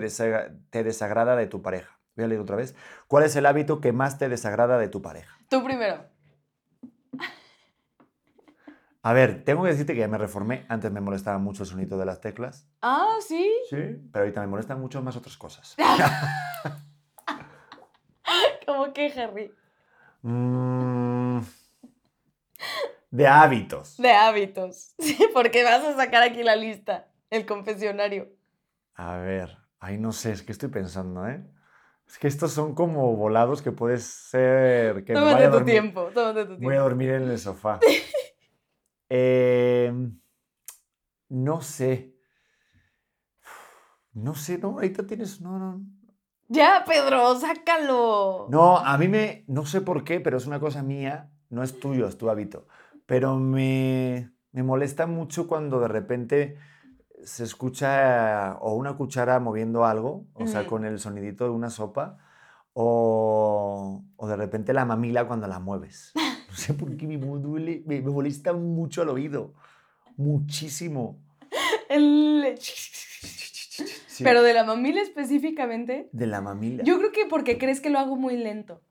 [0.69, 1.99] te desagrada de tu pareja?
[2.15, 2.75] Voy a leer otra vez.
[3.07, 5.37] ¿Cuál es el hábito que más te desagrada de tu pareja?
[5.49, 6.05] Tú primero.
[9.05, 10.65] A ver, tengo que decirte que ya me reformé.
[10.69, 12.67] Antes me molestaba mucho el sonido de las teclas.
[12.81, 13.51] Ah, sí.
[13.69, 13.75] Sí.
[14.11, 15.75] Pero ahorita me molestan mucho más otras cosas.
[18.65, 19.53] ¿Cómo que, Harry?
[20.21, 21.39] Mm,
[23.11, 23.97] de hábitos.
[23.97, 24.95] De hábitos.
[24.99, 28.29] Sí, porque vas a sacar aquí la lista, el confesionario.
[28.95, 31.43] A ver, ay, no sé, es que estoy pensando, ¿eh?
[32.07, 35.03] Es que estos son como volados que puedes ser...
[35.03, 36.81] Que me vaya Tómate a tu dormir- tiempo, tómate tu Voy a tiempo.
[36.83, 37.79] dormir en el sofá.
[39.09, 39.93] Eh,
[41.29, 42.15] no sé.
[44.13, 45.41] No sé, no, ahorita tienes...
[45.41, 45.81] No, no.
[46.47, 48.47] Ya, Pedro, sácalo.
[48.49, 49.43] No, a mí me...
[49.47, 51.31] No sé por qué, pero es una cosa mía.
[51.49, 52.67] No es tuyo, es tu hábito.
[53.05, 56.57] Pero me, me molesta mucho cuando de repente
[57.23, 62.17] se escucha o una cuchara moviendo algo, o sea, con el sonidito de una sopa,
[62.73, 66.11] o, o de repente la mamila cuando la mueves.
[66.53, 69.55] No sé por qué me, duele, me, me molesta mucho al oído.
[70.17, 71.19] Muchísimo.
[71.89, 72.55] El-
[74.07, 76.83] Sí, Pero de la mamila específicamente, de la mamila.
[76.83, 78.83] yo creo que porque crees que lo hago muy lento.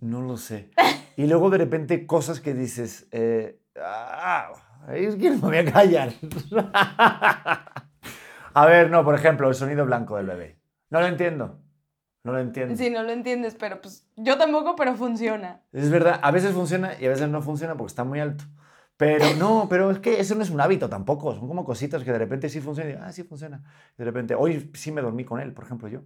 [0.00, 0.70] No lo sé.
[1.14, 4.50] Y luego de repente cosas que dices, eh, ah,
[4.94, 6.14] es que no me voy a callar.
[8.54, 10.58] a ver, no, por ejemplo, el sonido blanco del bebé.
[10.88, 11.61] No lo entiendo.
[12.24, 12.76] No lo entiendo.
[12.76, 15.60] Si no lo entiendes, pero pues yo tampoco, pero funciona.
[15.72, 18.44] Es verdad, a veces funciona y a veces no funciona porque está muy alto.
[18.96, 21.34] Pero no, pero es que eso no es un hábito tampoco.
[21.34, 23.64] Son como cositas que de repente sí funcionan y ah, sí funciona.
[23.96, 26.02] De repente, hoy sí me dormí con él, por ejemplo, yo.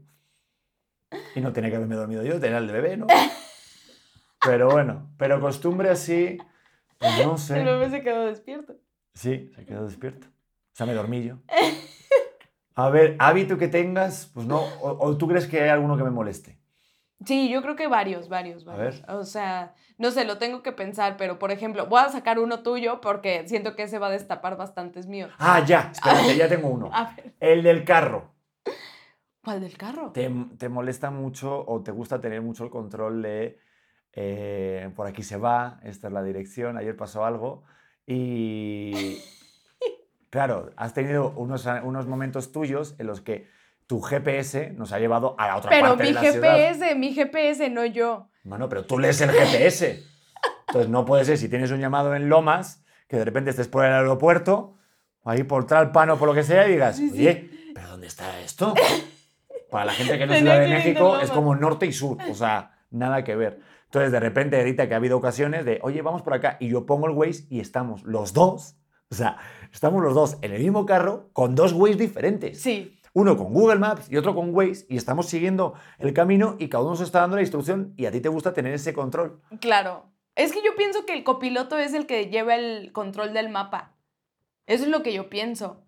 [1.35, 3.07] Y no tenía que haberme dormido yo, tenía el de bebé, ¿no?
[4.43, 6.39] Pero bueno, pero costumbre así,
[6.99, 7.59] pues no sé.
[7.59, 8.77] El bebé se quedó despierto.
[9.13, 10.29] Sí, se quedó despierto.
[10.29, 11.39] O sea, me dormí yo.
[12.77, 14.61] A ver, hábito que tengas, pues no.
[14.83, 16.59] O, o tú crees que hay alguno que me moleste.
[17.25, 19.01] Sí, yo creo que varios, varios, A varios.
[19.01, 19.11] ver.
[19.11, 22.63] O sea, no sé, lo tengo que pensar, pero por ejemplo, voy a sacar uno
[22.63, 25.33] tuyo porque siento que ese va a destapar bastantes míos.
[25.39, 26.91] Ah, ya, espérate, ya tengo uno.
[26.93, 28.35] A ver, El del carro.
[29.43, 30.11] ¿cuál del carro?
[30.11, 33.59] ¿Te, te molesta mucho o te gusta tener mucho el control de
[34.13, 37.63] eh, por aquí se va, esta es la dirección, ayer pasó algo
[38.07, 39.19] y
[40.31, 43.49] claro, has tenido unos, unos momentos tuyos en los que
[43.87, 46.57] tu GPS nos ha llevado a la otra Pero parte mi de la ciudad.
[46.57, 48.29] GPS, mi GPS, no yo.
[48.45, 50.03] Mano, pero tú lees el GPS.
[50.69, 53.85] Entonces no puede ser si tienes un llamado en Lomas, que de repente estés por
[53.85, 54.77] el aeropuerto,
[55.25, 57.19] ahí por Tralpan o por lo que sea, y digas, Sí, sí.
[57.21, 58.75] oye, ¿pero dónde está esto?
[59.71, 62.35] Para la gente que no es Ciudad de México, es como norte y sur, o
[62.35, 63.61] sea, nada que ver.
[63.85, 66.87] Entonces, de repente, ahorita que ha habido ocasiones de, oye, vamos por acá, y yo
[66.87, 68.77] pongo el Waze y estamos los dos,
[69.11, 69.39] o sea,
[69.73, 72.61] estamos los dos en el mismo carro con dos Waze diferentes.
[72.61, 76.69] Sí, Uno con Google Maps y otro con Waze, y estamos siguiendo el camino y
[76.69, 79.41] cada uno se está dando la instrucción y a ti te gusta tener ese control.
[79.61, 80.13] claro.
[80.35, 83.97] Es que yo pienso que el copiloto es el que lleva el control del mapa.
[84.67, 85.83] Eso es lo que yo pienso.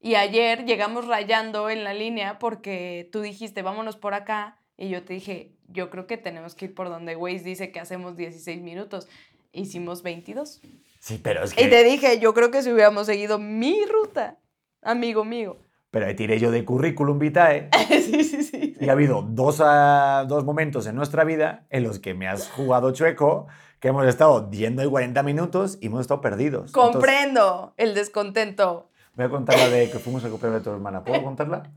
[0.00, 4.56] Y ayer llegamos rayando en la línea porque tú dijiste, vámonos por acá.
[4.78, 7.80] Y yo te dije, yo creo que tenemos que ir por donde Waze dice que
[7.80, 9.06] hacemos 16 minutos.
[9.52, 10.62] Hicimos 22.
[11.00, 14.36] Sí, pero es Y te dije, yo creo que si hubiéramos seguido mi ruta,
[14.82, 15.56] amigo mío.
[15.90, 18.76] Pero ahí tiré yo de currículum vitae sí, sí, sí.
[18.78, 22.48] y ha habido dos, ah, dos momentos en nuestra vida en los que me has
[22.50, 23.48] jugado chueco,
[23.80, 26.66] que hemos estado yendo de 40 minutos y hemos estado perdidos.
[26.66, 28.90] Entonces, Comprendo el descontento.
[29.14, 31.02] voy a contar la de que fuimos al cumpleaños de tu hermana.
[31.02, 31.72] ¿Puedo contarla?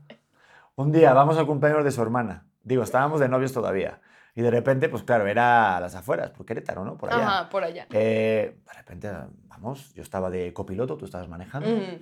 [0.76, 2.46] Un día vamos al cumpleaños de su hermana.
[2.62, 4.00] Digo, estábamos de novios todavía.
[4.34, 6.96] Y de repente, pues claro, era a las afueras, por Querétaro, ¿no?
[6.98, 7.26] Por allá.
[7.26, 7.86] Ajá, por allá.
[7.92, 9.10] Eh, de repente,
[9.46, 11.68] vamos, yo estaba de copiloto, tú estabas manejando.
[11.70, 11.98] Ujú.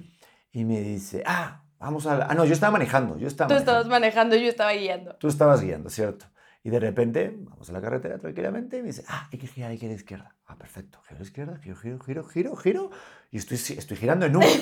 [0.53, 2.16] Y me dice, ah, vamos a...
[2.16, 2.27] la-".
[2.31, 3.81] Ah, no, yo estaba manejando, yo estaba Tú manejando.
[3.81, 5.14] estabas manejando, yo estaba guiando.
[5.16, 6.27] Tú estabas guiando, ¿cierto?
[6.64, 9.71] Y de repente, vamos a la carretera tranquilamente y me dice, ah, hay que girar,
[9.71, 10.37] hay que ir a la izquierda.
[10.47, 12.90] Ah, perfecto, giro a la izquierda, giro, giro, giro, giro, giro.
[13.31, 14.40] Y estoy, estoy girando en U.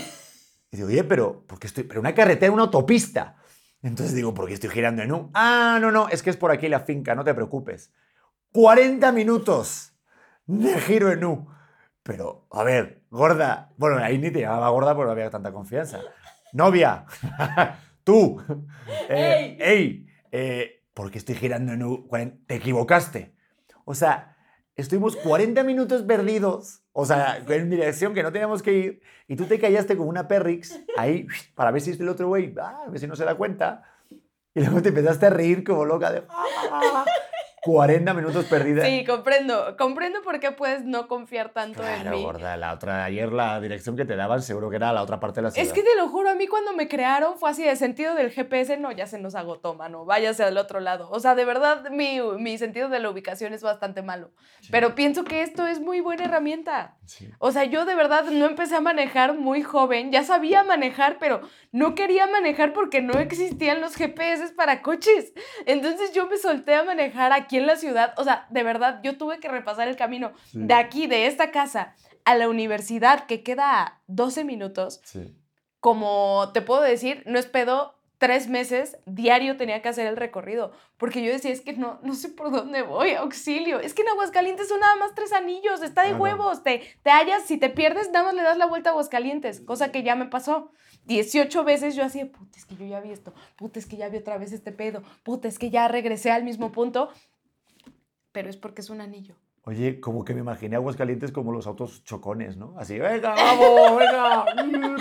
[0.73, 1.83] Y digo, oye, pero, ¿por qué estoy?
[1.83, 3.35] Pero una carretera, una autopista.
[3.83, 5.31] Entonces digo, ¿por qué estoy girando en U?
[5.35, 7.93] Ah, no, no, es que es por aquí la finca, no te preocupes.
[8.53, 9.95] 40 minutos
[10.47, 11.49] de giro en U.
[12.03, 13.73] Pero, a ver, gorda.
[13.77, 16.01] Bueno, ahí ni te llamaba gorda porque no había tanta confianza.
[16.53, 17.05] Novia,
[18.05, 18.43] tú.
[19.09, 20.07] Eh, ¡Ey!
[20.33, 22.09] eh, ¿Por qué estoy girando en U?
[22.47, 23.35] Te equivocaste.
[23.85, 24.37] O sea,
[24.81, 26.83] estuvimos 40 minutos perdidos.
[26.93, 29.03] O sea, en dirección que no teníamos que ir.
[29.29, 32.55] Y tú te callaste como una perrix ahí para ver si es el otro güey.
[32.61, 33.85] Ah, a ver si no se da cuenta.
[34.55, 36.25] Y luego te empezaste a reír como loca de.
[36.29, 37.05] "Ah".
[37.63, 38.85] 40 minutos perdida.
[38.85, 39.77] Sí, comprendo.
[39.77, 42.23] Comprendo por qué puedes no confiar tanto en Claro, mí.
[42.23, 45.41] gorda, la otra, ayer la dirección que te daban seguro que era la otra parte
[45.41, 45.67] de la ciudad.
[45.67, 48.31] Es que te lo juro, a mí cuando me crearon fue así de sentido del
[48.31, 51.11] GPS, no, ya se nos agotó, mano, váyase al otro lado.
[51.11, 54.31] O sea, de verdad, mi, mi sentido de la ubicación es bastante malo.
[54.71, 56.97] Pero pienso que esto es muy buena herramienta.
[57.05, 57.31] Sí.
[57.39, 61.41] O sea, yo de verdad no empecé a manejar muy joven, ya sabía manejar, pero
[61.73, 65.33] no quería manejar porque no existían los GPS para coches.
[65.67, 68.15] Entonces yo me solté a manejar aquí en la ciudad.
[68.17, 70.59] O sea, de verdad, yo tuve que repasar el camino Sí.
[70.63, 75.01] de aquí, de esta casa, a la universidad, que queda a 12 minutos.
[75.05, 75.35] Sí.
[75.81, 80.73] Como te puedo decir, no es pedo, tres meses diario tenía que hacer el recorrido.
[80.99, 83.81] Porque yo decía, es que no, no sé por dónde voy, auxilio.
[83.81, 86.23] Es que en Aguascalientes son nada más tres anillos, está de Claro.
[86.25, 86.63] huevos.
[86.63, 89.91] Te, te hallas, si te pierdes, nada más le das la vuelta a Aguascalientes, cosa
[89.91, 90.71] que ya me pasó.
[91.07, 94.11] 18 veces yo de, puta, es que yo ya vi esto, puta, es que ya
[94.11, 97.09] vi otra vez este pedo, puta, es que ya regresé al mismo punto.
[98.33, 99.35] Pero es porque es un anillo.
[99.65, 102.75] Oye, como que me imaginé Aguascalientes como los autos chocones, ¿no?
[102.79, 104.45] Así, venga, vamos, venga,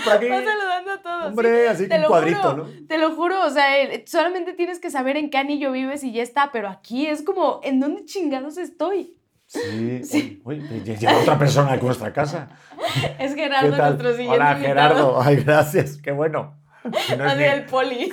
[0.04, 0.28] por aquí.
[0.28, 1.26] Vas saludando a todos.
[1.28, 2.86] Hombre, así con lo cuadrito, juro, ¿no?
[2.86, 6.12] Te lo juro, o sea, el- solamente tienes que saber en qué anillo vives y
[6.12, 9.16] ya está, pero aquí es como, ¿en dónde chingados estoy?
[9.46, 10.00] Sí.
[10.04, 10.42] Sí.
[10.44, 12.50] Oye, lle- llega otra persona a nuestra casa.
[13.18, 14.74] Es ¿Qué Gerardo, nuestro siguiente Hola, invitado.
[14.74, 15.22] Gerardo.
[15.22, 15.96] Ay, gracias.
[16.02, 16.54] Qué bueno.
[17.08, 18.12] Que no es el poli.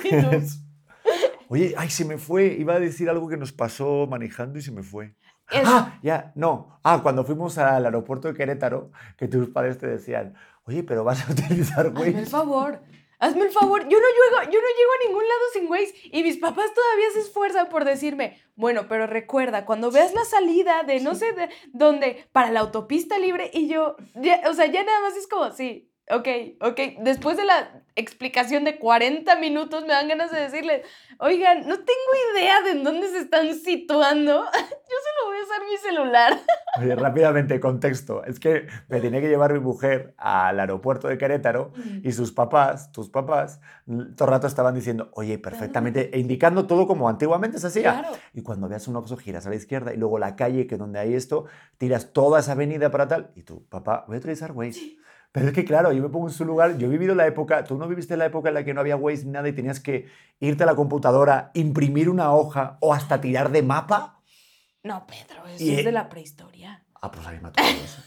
[1.48, 2.46] Oye, ay, se me fue.
[2.58, 5.14] Iba a decir algo que nos pasó manejando y se me fue.
[5.50, 6.78] Es- Ah, ya, no.
[6.84, 10.34] Ah, cuando fuimos al aeropuerto de Querétaro, que tus padres te decían,
[10.64, 12.26] oye, pero vas a utilizar Hazme el Waze.
[12.26, 12.80] favor.
[13.20, 13.80] Hazme el favor.
[13.88, 15.94] Yo no, llego, yo no llego a ningún lado sin Waze.
[16.12, 20.82] Y mis papás todavía se esfuerzan por decirme, bueno, pero recuerda, cuando veas la salida
[20.84, 24.84] de no sé de dónde, para la autopista libre, y yo, ya- o sea, ya
[24.84, 26.28] nada más es como, sí, ok,
[26.60, 26.80] ok.
[27.00, 30.82] Después de la explicación de 40 minutos, me dan ganas de decirles,
[31.18, 34.44] oigan, no tengo idea de en dónde se están situando.
[34.54, 36.38] Yo solo voy a usar mi celular.
[36.80, 38.24] Oye, rápidamente, contexto.
[38.24, 42.92] Es que me tenía que llevar mi mujer al aeropuerto de Querétaro y sus papás,
[42.92, 47.66] tus papás, todo el rato estaban diciendo, oye, perfectamente, e indicando todo como antiguamente se
[47.66, 48.00] hacía.
[48.00, 48.16] Claro.
[48.32, 51.00] Y cuando veas un Oxxo, giras a la izquierda y luego la calle, que donde
[51.00, 51.46] hay esto,
[51.78, 53.30] tiras toda esa avenida para tal.
[53.34, 54.98] Y tú, papá, voy a utilizar Waze.
[55.38, 56.76] Pero es que, claro, yo me pongo en su lugar.
[56.78, 58.96] Yo he vivido la época, tú no viviste la época en la que no había
[58.96, 60.06] Waze ni nada y tenías que
[60.40, 64.20] irte a la computadora, imprimir una hoja o hasta tirar de mapa.
[64.82, 66.82] No, Pedro, eso Y- es de la prehistoria.
[67.00, 68.02] Ah, pues a mí me ha tocado eso.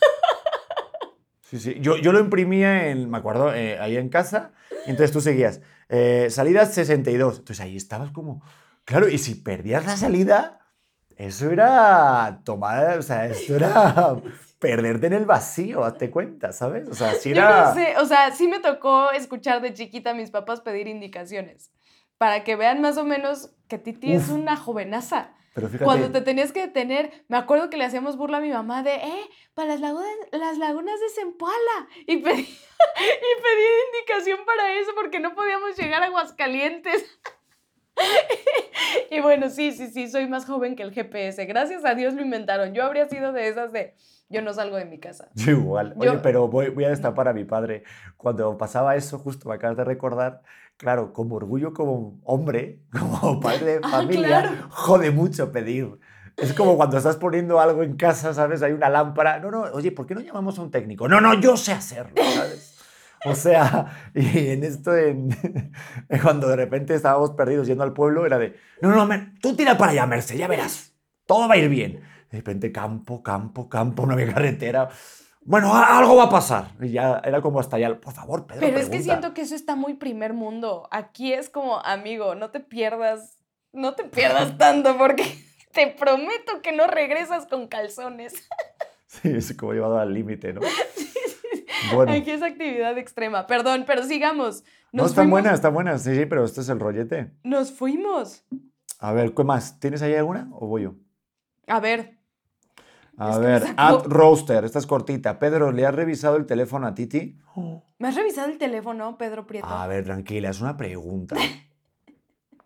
[1.44, 1.78] Sí, sí.
[1.82, 4.52] Yo, yo lo imprimía, en, me acuerdo, eh, ahí en casa.
[4.86, 7.39] entonces tú seguías, eh, salida 62.
[7.39, 8.41] Entonces ahí estabas como,
[8.86, 10.60] claro, y si perdías la salida,
[11.17, 14.15] eso era tomar, o sea, esto era
[14.62, 16.88] perderte en el vacío, hazte cuenta, ¿sabes?
[16.88, 17.65] O sea, Yo era...
[17.65, 21.71] no sé, o sea, sí me tocó escuchar de chiquita a mis papás pedir indicaciones
[22.19, 25.34] para que vean más o menos que Titi es una jovenaza.
[25.56, 28.52] Pero fíjate, Cuando te tenías que detener, me acuerdo que le hacíamos burla a mi
[28.52, 31.88] mamá de, eh, para las lagunas, las lagunas de Zempoala.
[32.06, 37.19] Y pedí, y pedí indicación para eso porque no podíamos llegar a Aguascalientes.
[39.10, 41.43] y bueno, sí, sí, sí, soy más joven que el GPS.
[41.47, 42.76] Gracias a Dios lo inventaron.
[42.76, 43.95] Yo habría sido de esas de,
[44.32, 45.30] yo no salgo de mi casa.
[45.36, 45.94] Yo igual.
[45.98, 47.84] Oye, Yo- pero voy, voy a destapar a mi padre.
[48.17, 50.41] Cuando pasaba eso, justo me acabas de recordar,
[50.78, 54.67] claro, como orgullo como hombre, como padre de Ah, familia, claro.
[54.70, 56.00] jode mucho pedir.
[56.38, 58.63] Es como cuando estás poniendo algo en casa, ¿sabes?
[58.63, 59.39] Hay una lámpara.
[59.39, 61.08] No, no, oye, ¿por qué no llamamos a un técnico?
[61.08, 62.80] No, no, yo sé hacerlo, ¿sabes?
[63.26, 65.30] O sea, y en esto, en,
[66.24, 69.91] cuando de repente estábamos perdidos yendo al pueblo, era de, no, no, tú tira para
[69.91, 70.96] allá, Merce, ya verás,
[71.28, 72.02] todo va a ir bien.
[72.32, 74.89] De repente campo, campo, campo, no había carretera.
[75.44, 76.72] Bueno, algo va a pasar.
[76.80, 79.13] Y ya era como hasta allá, por favor, Pedro, Pero es que pregunta".
[79.13, 80.88] siento que eso está muy primer mundo.
[80.91, 83.38] Aquí es como, amigo, no te pierdas,
[83.74, 85.24] no te pierdas tanto porque
[85.74, 88.34] te prometo que no regresas con calzones.
[89.08, 90.62] Sí, es como llevado al límite, ¿no?
[91.94, 93.48] Bueno, Aquí es actividad extrema.
[93.48, 94.63] Perdón, pero sigamos.
[94.94, 96.04] no, Nos están fuimos- buenas, están buenas.
[96.04, 97.32] Sí, sí, pero este es el rollete.
[97.44, 98.46] Nos fuimos.
[99.00, 99.80] A ver, ¿qué más?
[99.80, 100.94] ¿Tienes ahí alguna o voy yo?
[101.67, 102.20] A ver,
[103.23, 105.38] A ver, at roaster, esta es cortita.
[105.38, 107.38] Pedro, ¿le has revisado el teléfono a Titi?
[107.99, 109.67] ¿me has revisado el teléfono, Pedro Prieto?
[109.67, 111.36] A ver, tranquila, es una pregunta.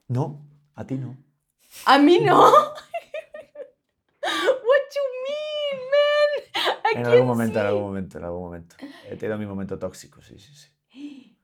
[0.07, 0.39] No,
[0.75, 1.17] a ti no.
[1.87, 2.39] A mí no.
[2.45, 2.51] What
[4.93, 6.31] you mean, man?
[6.53, 8.75] ¿A En quién algún momento, en algún momento, en algún momento.
[9.09, 11.35] He tenido mi momento tóxico, sí, sí, sí.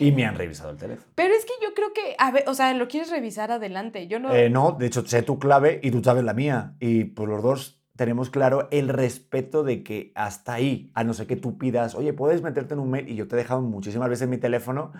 [0.00, 1.12] Y me han revisado el teléfono.
[1.14, 4.08] Pero es que yo creo que, a ver, o sea, lo quieres revisar adelante.
[4.08, 4.34] Yo no.
[4.34, 6.74] Eh, no, de hecho, sé tu clave y tú sabes la mía.
[6.80, 11.26] Y pues los dos tenemos claro el respeto de que hasta ahí, a no ser
[11.26, 14.08] que tú pidas, oye, puedes meterte en un mail y yo te he dejado muchísimas
[14.08, 14.92] veces mi teléfono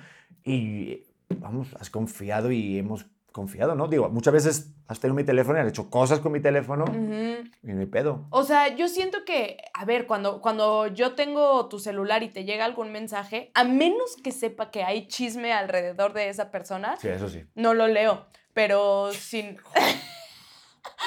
[0.44, 1.02] y,
[1.38, 3.88] vamos, has confiado y hemos confiado, ¿no?
[3.88, 7.48] Digo, muchas veces has tenido mi teléfono y has hecho cosas con mi teléfono Ujú.
[7.64, 8.26] y no hay pedo.
[8.30, 12.44] O sea, yo siento que, a ver, cuando, cuando yo tengo tu celular y te
[12.44, 17.08] llega algún mensaje, a menos que sepa que hay chisme alrededor de esa persona, Sí,
[17.08, 17.42] eso sí.
[17.56, 18.26] no lo leo.
[18.52, 19.56] Pero sin.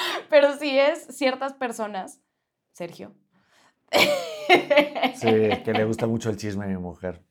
[0.30, 2.20] pero si es ciertas personas,
[2.72, 3.14] Sergio.
[5.14, 7.22] Sí, es que le gusta mucho el chisme a mi mujer.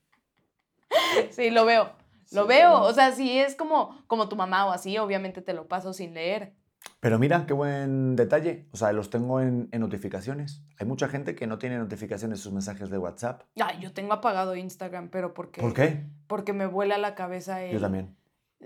[1.32, 1.91] Sí, lo veo.
[2.32, 2.47] Lo Sí.
[2.47, 2.82] veo.
[2.84, 6.13] O sea, si es como, como tu mamá o así, obviamente te lo paso sin
[6.13, 6.53] leer.
[6.99, 8.67] Pero mira, qué buen detalle.
[8.71, 10.62] O sea, los tengo en, en notificaciones.
[10.80, 13.43] Hay mucha gente que no tiene notificaciones sus mensajes de WhatsApp.
[13.60, 15.34] Ay, yo tengo apagado Instagram, pero.
[15.34, 16.06] ¿Por qué?
[16.27, 17.73] Porque me vuela la cabeza el...
[17.73, 18.15] Yo también.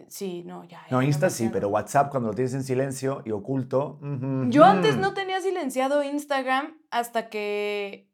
[0.08, 0.82] Sí, no, ya.
[0.90, 4.00] No, Insta sí, pero WhatsApp cuando lo tienes en silencio y oculto.
[4.50, 8.08] Yo antes no tenía silenciado Instagram hasta que.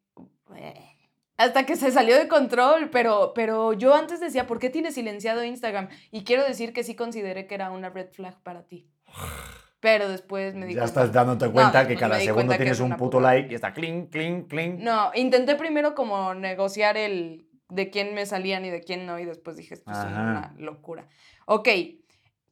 [1.36, 5.44] Hasta que se salió de control, pero, pero yo antes decía, ¿por qué tienes silenciado
[5.44, 5.88] Instagram?
[6.10, 8.90] Y quiero decir que sí consideré que era una red flag para ti.
[9.78, 12.90] Pero después me di Ya cuenta- estás dándote cuenta que cada segundo tienes es un
[12.96, 14.80] puto puta- like y está clink, clink, clink.
[14.80, 19.24] No, intenté primero como negociar el de quién me salían y de quién no, y
[19.24, 21.06] después dije, esto es una locura.
[21.46, 21.68] Ok,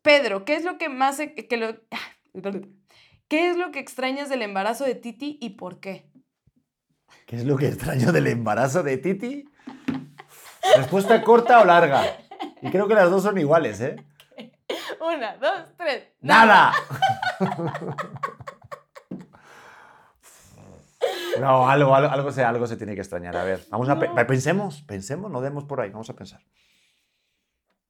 [0.03, 1.19] Pedro, ¿qué es lo que más...
[1.21, 1.75] e- Que lo,
[3.29, 6.09] ¿Qué es lo que extrañas del embarazo de Titi y por qué?
[7.27, 9.49] ¿Qué es lo que extraño del embarazo de Titi?
[10.77, 12.19] Respuesta corta o larga.
[12.63, 13.97] Y creo que las dos son iguales, ¿eh?
[15.01, 16.05] Una, dos, tres.
[16.21, 16.73] ¡Nada!
[21.41, 23.37] No, algo, algo, algo, se, algo se tiene que extrañar.
[23.37, 24.27] A ver, vamos a pe- No.
[24.27, 26.41] pensemos, pensemos, no demos por ahí, vamos a pensar.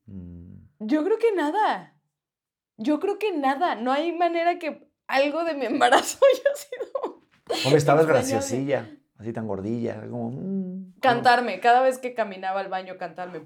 [0.07, 1.95] Mm, Yo creo que nada.
[2.77, 3.75] Yo creo que nada.
[3.77, 7.23] No hay manera que algo de mi embarazo haya sido...
[7.65, 8.91] Hombre, estabas graciosilla.
[9.19, 10.31] así tan gordilla, como...
[10.33, 13.41] mm, Cantarme, cada vez que caminaba al baño, cantarme.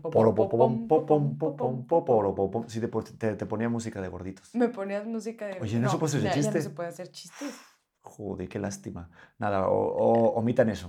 [2.68, 4.54] Sí, te, te, te ponía música de gorditos.
[4.54, 5.60] Me ponías música de.
[5.60, 7.54] Oye, ¿no se puede hacer ya- no se puede hacer chistes.
[8.02, 9.10] Joder, qué lástima.
[9.38, 10.88] Nada, o, o- omitan eso.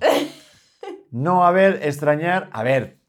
[1.12, 2.50] No, a ver, extrañar.
[2.54, 3.00] A ver.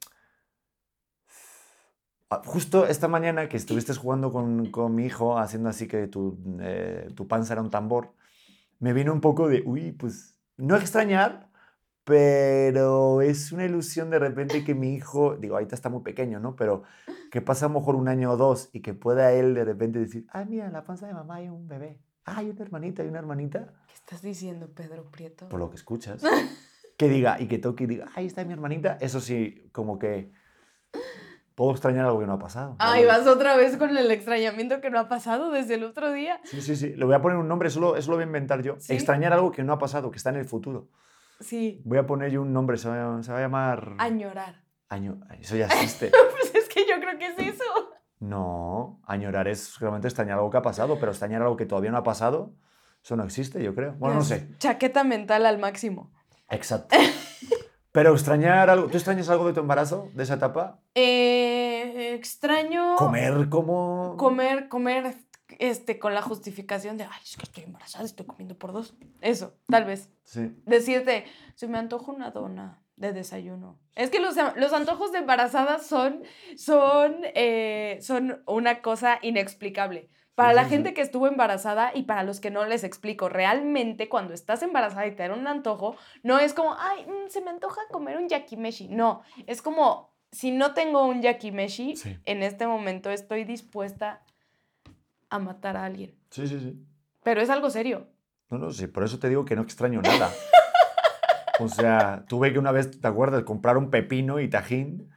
[2.30, 6.38] Ah, Justo esta mañana que estuviste jugando con, con mi hijo, haciendo así que tu,
[6.61, 8.14] eh, tu panza era un tambor,
[8.80, 11.50] me vino un poco de, uy, pues, no extrañar,
[12.05, 16.57] pero es una ilusión de repente que mi hijo, digo, ahorita está muy pequeño, ¿no?
[16.57, 16.82] Pero
[17.30, 19.98] que pasa a lo mejor un año o dos y que pueda él de repente
[20.00, 22.00] decir, ah, mira, en la panza de mamá hay un bebé.
[22.24, 23.74] Ah, hay una hermanita, hay una hermanita ¿Qué
[24.05, 25.48] estás diciendo, Pedro Prieto?
[25.48, 26.22] por lo que escuchas,
[26.98, 30.32] que diga y que toque y diga, ahí está mi hermanita, eso sí, como que
[31.55, 32.76] puedo extrañar algo que no ha pasado.
[32.78, 36.40] Ay, vas otra vez con el extrañamiento que no ha pasado desde el otro día.
[36.44, 38.26] Sí, sí, sí, le voy a poner un nombre, eso lo, eso lo voy a
[38.26, 38.76] inventar yo.
[38.78, 38.92] ¿Sí?
[38.92, 40.88] Extrañar algo que no ha pasado, que está en el futuro.
[41.40, 43.96] Sí, Voy a poner yo un nombre, se va, se va a llamar...
[43.98, 44.62] añorar.
[44.88, 45.20] Año...
[45.40, 46.12] Eso ya existe.
[46.30, 47.64] Pues es que yo creo que es eso.
[48.20, 51.96] No, añorar es realmente extrañar algo que ha pasado, pero extrañar algo que todavía no
[51.96, 52.55] ha pasado,
[53.03, 53.94] eso no existe, yo creo.
[53.94, 54.48] Bueno, no sé.
[54.59, 56.12] Chaqueta mental al máximo.
[56.48, 56.96] Exacto.
[57.92, 60.80] Pero extrañar algo, ¿tú extrañas algo de tu embarazo, de esa etapa?
[60.94, 62.96] Eh, extraño.
[62.96, 64.16] Comer como...
[64.16, 65.14] Comer, comer,
[65.59, 68.94] este, con la justificación de, ay, es que estoy embarazada, estoy comiendo por dos.
[69.20, 70.09] Eso, tal vez.
[70.24, 70.57] Sí.
[70.64, 73.78] Decirte, se me antoja una dona de desayuno.
[73.94, 76.22] Es que los, los antojos de embarazada son,
[76.57, 80.09] son, eh, son una cosa inexplicable.
[80.35, 84.33] Para la gente que estuvo embarazada y para los que no les explico, realmente cuando
[84.33, 87.83] estás embarazada y te dan un antojo, no es como, ay, mm, se me antoja
[87.91, 88.89] comer un yakimeshi.
[88.89, 92.18] No, es como, si no tengo un yakimeshi, Sí.
[92.24, 94.22] en este momento estoy dispuesta
[95.28, 96.14] a matar a alguien.
[96.30, 96.83] Sí, sí, sí.
[97.22, 98.07] Pero es algo serio.
[98.49, 100.30] No, no, sí, por eso te digo que no extraño nada.
[101.61, 103.45] O sea, tuve que una vez, ¿te acuerdas?
[103.45, 105.11] Comprar un pepino y tajín.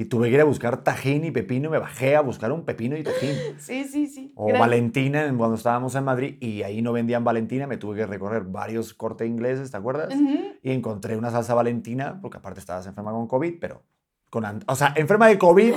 [0.00, 2.96] Y tuve que ir a buscar tajín y pepino me bajé a buscar un pepino
[2.96, 3.34] y tajín.
[3.58, 4.32] Sí, sí, sí.
[4.36, 4.60] O Gracias.
[4.60, 8.44] Valentina, en- cuando estábamos en Madrid y ahí no vendían Valentina, me tuve que recorrer
[8.44, 10.14] varios cortes ingleses, ¿te acuerdas?
[10.62, 13.82] Y encontré una salsa Valentina, porque aparte estabas enferma con COVID, pero
[14.30, 14.44] con...
[14.68, 15.74] O sea, enferma de COVID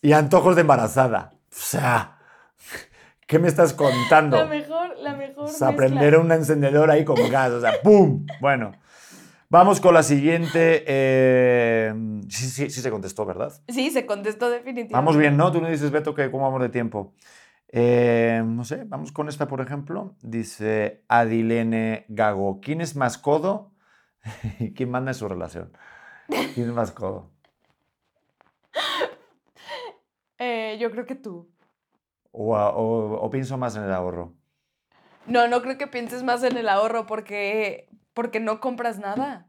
[0.00, 1.32] y antojos de embarazada.
[1.34, 2.16] O sea,
[3.26, 4.38] ¿qué me estás contando?
[4.38, 5.44] La mejor, la mejor.
[5.44, 5.76] O sea, mezcla.
[5.88, 8.24] prender un encendedor ahí con gas, o sea, ¡pum!
[8.40, 8.72] Bueno,
[9.48, 10.84] vamos con la siguiente.
[10.86, 11.92] eh,
[12.28, 13.52] sí, sí, sí se contestó, ¿verdad?
[13.68, 14.94] Sí, se contestó definitivamente.
[14.94, 15.50] Vamos bien, ¿no?
[15.52, 17.14] Tú no dices, Beto, que cómo vamos de tiempo.
[17.70, 20.16] Eh, no sé, vamos con esta, por ejemplo.
[20.22, 23.72] Dice Adilene Gago, ¿quién es más codo?
[24.74, 25.72] ¿Quién manda en su relación?
[26.54, 27.30] ¿Quién es más codo?
[30.40, 31.50] Eh, yo creo que tú.
[32.30, 34.34] O- o pienso más en el ahorro.
[35.26, 39.48] No, no creo que pienses más en el ahorro porque, porque no compras nada.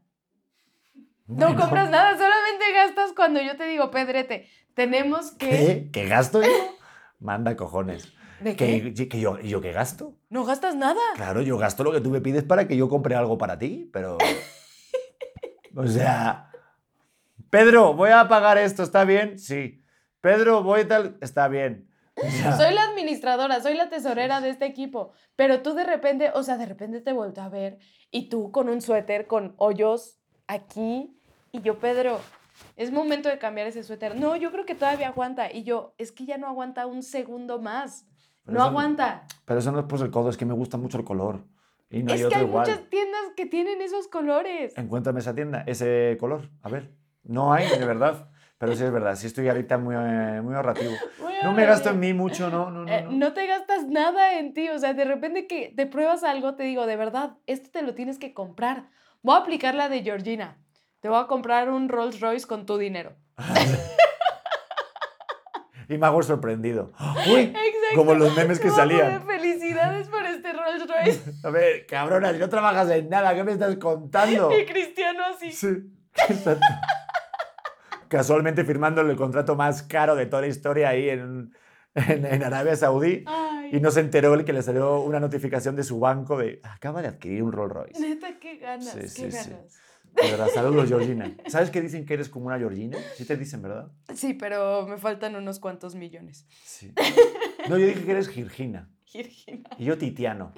[1.26, 5.48] No compras nada, solamente gastas cuando yo te digo, Pedrete, tenemos que...
[5.48, 5.90] ¿Qué?
[5.92, 6.48] ¿Qué gasto yo?
[7.20, 8.12] Manda cojones.
[8.40, 8.92] ¿De qué?
[8.94, 10.16] ¿Que, que yo, ¿Y yo qué gasto?
[10.28, 11.00] No gastas nada.
[11.14, 13.88] Claro, yo gasto lo que tú me pides para que yo compre algo para ti,
[13.92, 14.18] pero...
[15.76, 16.50] O sea...
[17.50, 19.38] Pedro, voy a pagar esto, ¿está bien?
[19.38, 19.84] Sí.
[20.20, 21.16] Pedro, voy tal...
[21.20, 21.89] Está bien.
[22.56, 26.56] Soy la administradora, soy la tesorera de este equipo, pero tú de repente, o sea,
[26.56, 27.78] de repente te vuelto a ver
[28.10, 31.16] y tú con un suéter con hoyos aquí
[31.52, 32.20] y yo, Pedro,
[32.76, 34.16] es momento de cambiar ese suéter.
[34.16, 37.60] No, yo creo que todavía aguanta y yo, es que ya no aguanta un segundo
[37.60, 38.06] más.
[38.44, 39.26] Pero No eso- aguanta.
[39.44, 41.44] Pero eso no es por el codo, es que me gusta mucho el color.
[41.90, 42.68] Y no hay es que otro hay igual.
[42.68, 44.72] muchas tiendas que tienen esos colores.
[44.78, 46.48] Encuéntrame esa tienda, ese color.
[46.62, 46.94] A ver.
[47.24, 48.29] No hay, de verdad.
[48.60, 50.92] Pero sí es verdad, sí estoy ahorita muy, eh, muy ahorrativo.
[51.42, 52.92] No me gasto en mí mucho, no, no, no.
[52.92, 53.12] Eh, no.
[53.12, 56.64] no te gastas nada en ti, o sea, de repente que te pruebas algo, te
[56.64, 58.90] digo, de verdad, esto te lo tienes que comprar.
[59.22, 60.58] Voy a aplicar la de Georgina.
[61.00, 63.16] Te voy a comprar un Rolls Royce con tu dinero.
[65.88, 66.92] Y me hago sorprendido.
[67.26, 67.40] ¡Uy!
[67.40, 67.96] Exacto.
[67.96, 69.26] Como los memes que salían.
[69.26, 71.32] Felicidades por este Rolls Royce.
[71.42, 74.56] A ver, cabrona, si no trabajas en nada, ¿qué me estás contando?
[74.56, 75.50] y Cristiano así.
[75.50, 75.66] Sí,
[76.28, 76.64] exacto.
[78.10, 81.54] Casualmente firmándole el contrato más caro de toda la historia ahí en,
[81.94, 83.22] en, en Arabia Saudí.
[83.26, 86.60] Ay, Y no se enteró el que le salió una notificación de su banco de
[86.64, 88.00] acaba de adquirir un Rolls Royce.
[88.00, 89.50] neta, qué ganas, Sí, qué sí, sí.
[89.50, 89.78] ganas.
[90.12, 91.32] De verdad, saludos, Georgina.
[91.46, 92.98] ¿Sabes que dicen que eres como una Georgina?
[93.14, 93.92] Sí te dicen, ¿verdad?
[94.12, 96.48] Sí, pero me faltan unos cuantos millones.
[96.64, 96.92] Sí.
[97.68, 98.90] No, yo dije que eres Girgina.
[99.06, 99.70] Georgina.
[99.78, 100.52] Y yo Titiano.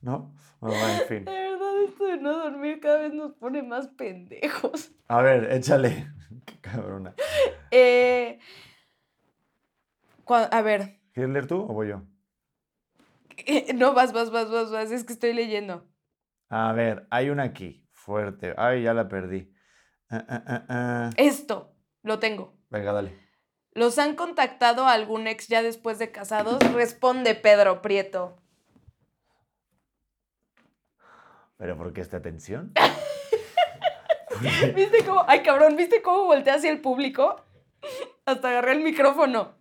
[0.00, 0.34] ¿No?
[0.60, 1.24] Bueno, en fin.
[1.24, 4.92] De verdad, esto de no dormir cada vez nos pone más pendejos.
[5.08, 6.12] A ver, échale.
[6.46, 7.14] Qué cabrona.
[7.70, 8.38] Eh,
[10.26, 12.02] a ver, ¿Quieres leer tú o voy yo?
[13.46, 15.86] eh, no, vas, vas, vas, vas, vas, es que estoy leyendo.
[16.50, 17.86] A ver, hay una aquí.
[17.92, 18.54] fuerte.
[18.56, 19.52] Ay, ya la perdí.
[20.10, 21.10] Ah, ah, ah.
[21.16, 22.54] Esto, lo tengo.
[22.70, 23.12] Venga, dale.
[23.72, 26.58] ¿Los han contactado a algún ex ya después de casados?
[26.72, 28.36] Responde Pedro Prieto.
[31.58, 32.72] ¿Pero por qué esta tensión?
[34.74, 35.24] ¿Viste cómo?
[35.26, 37.44] Ay, cabrón, ¿viste cómo volteé hacia el público?
[38.24, 39.56] Hasta agarré el micrófono.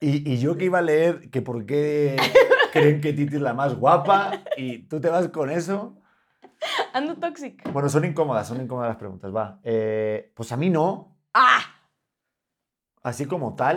[0.00, 2.16] Y, y yo que iba a leer que por qué
[2.72, 5.96] creen que Titi es la más guapa y tú te vas con eso.
[6.92, 7.70] Ando toxic.
[7.72, 9.60] Bueno, son incómodas, son incómodas las preguntas, va.
[9.64, 11.60] Eh, pues a mí no, ¡Ah!
[13.02, 13.76] así como tal.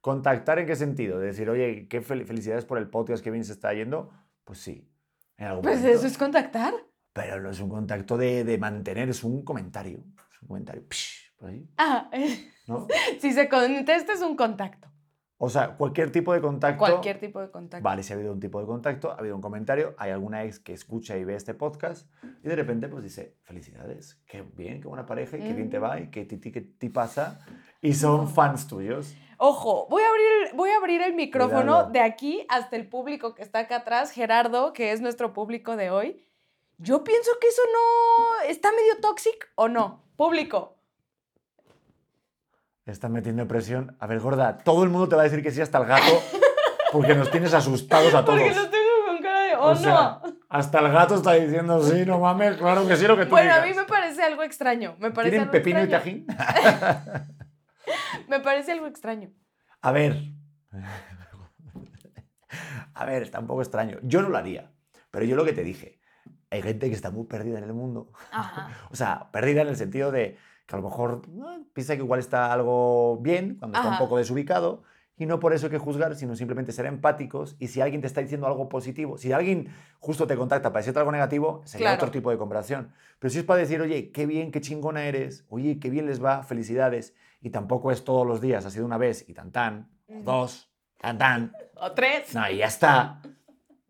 [0.00, 1.20] ¿Contactar en qué sentido?
[1.20, 4.10] De decir, oye, qué fel- felicidades por el podcast que bien se está yendo.
[4.44, 4.88] Pues sí.
[5.36, 5.98] En algún Pues momento.
[5.98, 6.74] eso es contactar.
[7.12, 9.98] Pero no es un contacto de, de mantener, es un comentario.
[10.32, 10.82] Es un comentario.
[10.90, 12.10] psh, por ahí, Ah,
[12.66, 12.86] ¿no?
[13.20, 14.88] si se contesta es un contacto.
[15.44, 16.78] O sea, cualquier tipo de contacto.
[16.78, 17.82] Cualquier tipo de contacto.
[17.82, 20.60] Vale, si ha habido un tipo de contacto, ha habido un comentario, hay alguna ex
[20.60, 22.08] que escucha y ve este podcast
[22.44, 25.80] y de repente pues dice, felicidades, qué bien, qué buena pareja y qué bien te
[25.80, 27.40] va y qué titi, qué ti pasa.
[27.80, 29.16] Y son fans tuyos.
[29.36, 31.90] Ojo, voy a abrir, voy a abrir el micrófono Cuidado.
[31.90, 35.90] de aquí hasta el público que está acá atrás, Gerardo, que es nuestro público de
[35.90, 36.24] hoy.
[36.82, 40.02] Yo pienso que eso no está medio tóxico o no.
[40.16, 40.76] Público.
[42.86, 43.96] Están metiendo presión.
[44.00, 46.20] A ver, gorda, todo el mundo te va a decir que sí hasta el gato
[46.90, 48.40] porque nos tienes asustados a todos.
[48.40, 50.36] Porque los tengo con cara de, oh O sea, no.
[50.48, 53.52] hasta el gato está diciendo, sí, no mames, claro que sí, lo que tú Bueno,
[53.52, 53.68] a digas.
[53.68, 54.96] mí me parece algo extraño.
[54.98, 56.26] Me parece ¿Tienen algo pepino y tajín?
[58.28, 59.30] Me parece algo extraño.
[59.80, 60.16] A ver.
[62.94, 63.98] A ver, está un poco extraño.
[64.02, 64.70] Yo no lo haría.
[65.10, 65.98] Pero yo lo que te dije,
[66.52, 68.10] hay gente que está muy perdida en el mundo.
[68.30, 68.68] Ajá.
[68.90, 70.36] O sea, perdida en el sentido de
[70.66, 74.02] que a lo mejor eh, piensa que igual está algo bien cuando está un Ajá.
[74.04, 74.82] poco desubicado.
[75.18, 77.54] Y no por eso hay que juzgar, sino simplemente ser empáticos.
[77.60, 79.68] Y si alguien te está diciendo algo positivo, si alguien
[80.00, 82.02] justo te contacta para decirte algo negativo, sería Claro.
[82.04, 82.92] otro tipo de conversación.
[83.18, 86.22] Pero si es para decir, oye, qué bien, qué chingona eres, oye, qué bien les
[86.24, 87.14] va, felicidades.
[87.40, 90.70] Y tampoco es todos los días, ha sido una vez y tan tan, o dos,
[91.00, 91.52] tan tan.
[91.76, 92.34] O tres.
[92.34, 93.20] No, y ya está.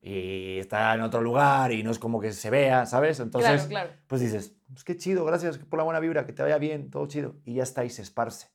[0.05, 3.21] Y está en otro lugar y no es como que se vea, ¿sabes?
[3.21, 3.91] Entonces, claro, claro.
[4.09, 7.07] pues dices, pues qué chido, gracias por la buena vibra, que te vaya bien, todo
[7.07, 7.37] chido.
[7.45, 8.49] Y ya está, y se esparce.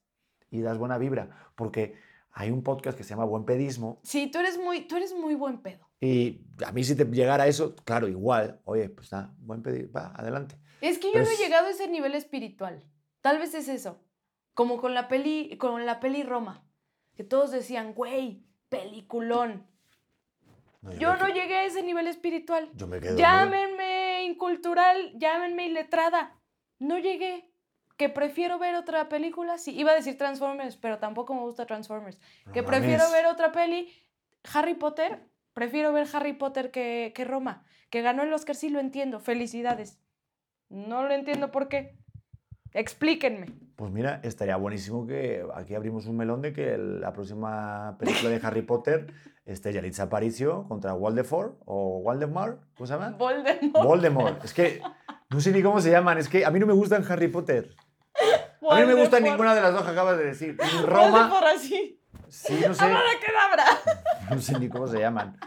[0.52, 1.30] Y das buena vibra.
[1.56, 1.96] Porque
[2.32, 4.02] hay un podcast que se llama Buen Pedismo.
[4.04, 5.88] Sí, tú eres muy, tú eres muy buen pedo.
[6.02, 8.60] Y a mí si te llegara eso, claro, igual.
[8.66, 10.56] Oye, pues nada, buen pedismo, va, adelante.
[10.82, 12.84] Es que yo no he llegado a ese nivel espiritual.
[13.22, 14.00] Tal vez es eso.
[14.54, 16.64] Como con la peli, con la peli Roma.
[17.16, 19.66] Que todos decían, güey, peliculón.
[20.94, 22.70] No, Yo no que- llegué a ese nivel espiritual.
[22.74, 23.18] Yo me quedo.
[23.18, 26.36] Llámenme incultural, llámenme iletrada.
[26.80, 27.52] No llegué.
[27.98, 29.58] Que prefiero ver otra película.
[29.58, 32.20] Sí, iba a decir Transformers, pero tampoco me gusta Transformers.
[32.46, 33.92] No que prefiero ver otra peli.
[34.54, 35.20] Harry Potter,
[35.54, 37.66] prefiero ver Harry Potter que, que Roma.
[37.90, 39.20] Que ganó el Oscar, sí lo entiendo.
[39.20, 40.00] Felicidades.
[40.70, 41.98] No lo entiendo por qué.
[42.74, 43.48] Explíquenme.
[43.76, 48.40] Pues mira, estaría buenísimo que aquí abrimos un melón de que la próxima película de
[48.44, 49.08] Harry Potter
[49.46, 53.16] esté Yalitza Aparicio contra Voldemort o Voldemort, ¿cómo se llama?
[53.18, 53.86] Voldemort.
[53.86, 54.44] Voldemort.
[54.46, 54.82] Es que
[55.30, 57.76] no sé ni cómo se llaman, es que a mí no me gustan Harry Potter.
[58.70, 59.24] A mí no me gusta Voldemort.
[59.32, 60.58] ninguna de las dos que acabas de decir.
[60.86, 62.02] Roma, Voldemort así.
[62.28, 63.66] sí, no sé, Abracadabra.
[64.32, 65.38] no sé ni cómo se llaman.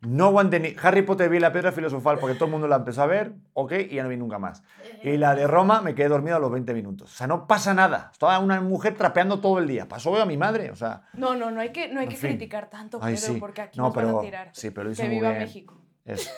[0.00, 0.76] No aguanté ni...
[0.80, 3.72] Harry Potter vi la piedra filosofal porque todo el mundo la empezó a ver, ok,
[3.90, 4.62] y ya no vi nunca más.
[5.02, 7.12] Y la de Roma me quedé dormido a los 20 minutos.
[7.12, 8.10] O sea, no pasa nada.
[8.12, 9.88] Estaba una mujer trapeando todo el día.
[9.88, 11.02] Pasó a mi madre, o sea...
[11.14, 12.30] No, no, no hay que, no hay que fin.
[12.30, 13.40] criticar tanto, Ay, Pedro, sí.
[13.40, 14.50] porque aquí No, nos van pero- a tirar.
[14.52, 15.42] sí, pero lo hizo que muy viva bien.
[15.42, 15.80] México.
[16.04, 16.30] Eso.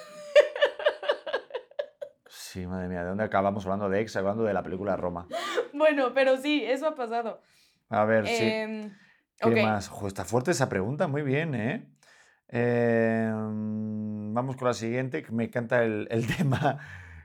[2.28, 5.26] Sí, madre mía, ¿de dónde acabamos hablando de ex, hablando de la película Roma?
[5.72, 7.40] Bueno, pero sí, eso ha pasado.
[7.90, 8.34] A ver, sí.
[8.44, 8.92] Em,
[9.38, 9.62] ¿Qué ok.
[9.62, 9.88] más?
[9.88, 11.86] Ojo, está fuerte esa pregunta, muy bien, ¿eh?
[12.52, 16.78] Eh, mm, vamos con la siguiente, que me encanta el, el tema,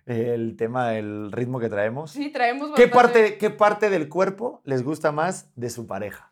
[0.06, 2.12] el tema del ritmo que traemos.
[2.12, 6.32] Sí, traemos ¿Qué, bastante- parte, ¿Qué parte del cuerpo les gusta más de su pareja?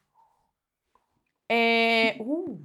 [1.50, 2.58] Eh, uh.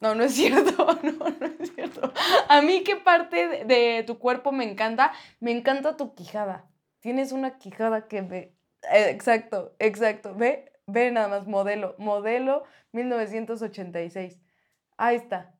[0.00, 2.12] No, no es cierto, no, no es cierto.
[2.48, 6.66] A mí qué parte de, de tu cuerpo me encanta, me encanta tu quijada.
[7.00, 8.54] Tienes una quijada que ve,
[8.92, 14.40] eh, exacto, exacto, ve, ve nada más, modelo, modelo 1986.
[14.96, 15.55] Ahí está,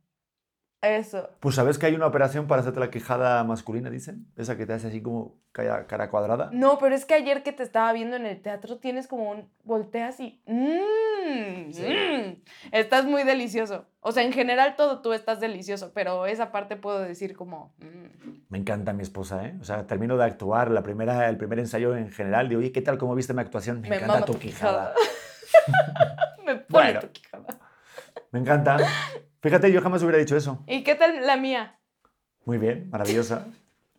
[0.91, 1.30] eso.
[1.41, 4.26] Pues sabes que hay una operación para hacerte la quijada masculina, dicen.
[4.37, 6.51] Esa que te hace así como cara, cara cuadrada.
[6.53, 9.51] No, pero es que ayer que te estaba viendo en el teatro tienes como un,
[9.64, 11.82] volteas y, mmm, Sí.
[11.87, 13.87] mmm, estás muy delicioso.
[14.01, 18.47] O sea, en general todo tú estás delicioso, pero esa parte puedo decir como, mm.
[18.49, 19.57] Me encanta mi esposa, ¿eh?
[19.61, 22.80] O sea, termino de actuar, la primera, el primer ensayo en general, de oye, ¿qué
[22.80, 22.97] tal?
[22.97, 23.80] ¿Cómo viste mi actuación?
[23.80, 24.95] Me, encanta mama tu quijada.
[26.45, 27.01] Me pone Bueno.
[27.01, 27.47] tu quijada.
[28.30, 28.76] Me encanta.
[29.47, 30.65] Fíjate, yo jamás hubiera dicho eso.
[30.67, 31.79] ¿Y qué tal la mía?
[32.47, 33.47] Muy bien, maravillosa.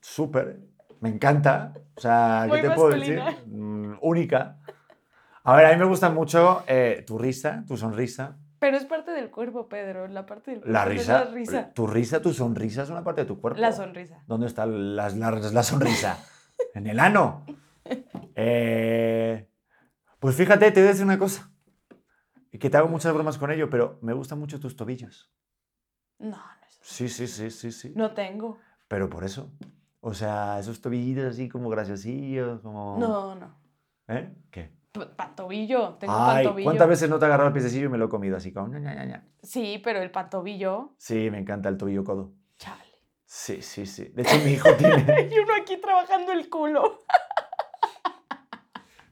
[0.02, 0.60] súper,
[1.00, 1.74] me encanta.
[1.95, 3.22] O sea, Muy ¿qué te puedo decir?
[3.45, 4.58] Mm, única.
[5.45, 8.36] A ver, a mí me gusta mucho eh, tu risa, tu sonrisa.
[8.60, 10.10] Pero es parte del cuerpo, Pedro.
[10.10, 10.74] La parte del cuerpo.
[10.74, 11.74] La es risa, La risa.
[11.74, 13.62] Tu risa, tu sonrisa es una parte de tu cuerpo.
[13.62, 14.22] La sonrisa.
[14.28, 16.18] ¿Dónde está la, la- la sonrisa?
[16.74, 17.45] en el ano.
[18.36, 19.48] Eh,
[20.20, 21.50] pues fíjate, te voy a decir una cosa.
[22.60, 25.32] Que te hago muchas bromas con ello, pero me gustan mucho tus tobillos.
[26.20, 27.93] No, no es Sí, sí, sí, sí, sí.
[27.95, 28.58] No tengo.
[28.88, 29.51] Pero por eso.
[29.99, 32.97] O sea, esos tobillitos así como graciosillos, como...
[32.97, 33.60] No, no.
[34.08, 34.34] ¿Eh?
[34.49, 34.72] ¿Qué?
[35.16, 35.95] Pantobillo.
[35.95, 36.66] Tengo Ay, pantobillo.
[36.66, 38.70] ¿cuántas veces no te agarrado el piececillo y me lo he comido así como...
[38.70, 39.28] ña, ña, ña?
[39.43, 40.95] Sí, pero el pantobillo.
[40.97, 42.34] Sí, me encanta el tobillo codo.
[42.58, 42.84] Chale.
[43.26, 44.05] Sí, sí, sí.
[44.05, 45.30] De hecho, mi hijo tiene...
[45.32, 47.01] Y uno aquí trabajando el culo.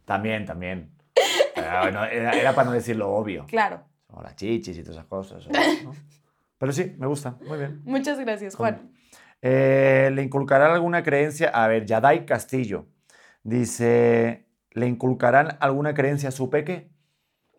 [0.05, 0.94] También, también.
[1.81, 3.45] Bueno, era, era para no decir lo obvio.
[3.47, 3.83] Claro.
[4.07, 5.47] Como las chichis y todas esas cosas.
[5.83, 5.93] ¿no?
[6.57, 7.37] Pero sí, me gusta.
[7.47, 7.81] Muy bien.
[7.83, 8.91] Muchas gracias, Juan.
[9.41, 11.49] Eh, ¿Le inculcarán alguna creencia?
[11.49, 12.87] A ver, Yadai Castillo
[13.43, 16.89] dice, ¿le inculcarán alguna creencia a su peque?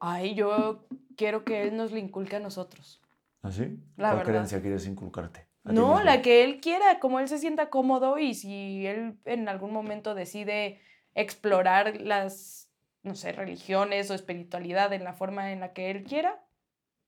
[0.00, 0.86] Ay, yo
[1.16, 3.02] quiero que él nos lo inculque a nosotros.
[3.42, 3.78] ¿Así?
[3.96, 4.24] La ¿Cuál verdad.
[4.24, 5.46] creencia quieres inculcarte?
[5.62, 9.72] No, la que él quiera, como él se sienta cómodo y si él en algún
[9.72, 10.80] momento decide
[11.14, 12.65] explorar las,
[13.07, 16.42] no sé, religiones o espiritualidad en la forma en la que él quiera,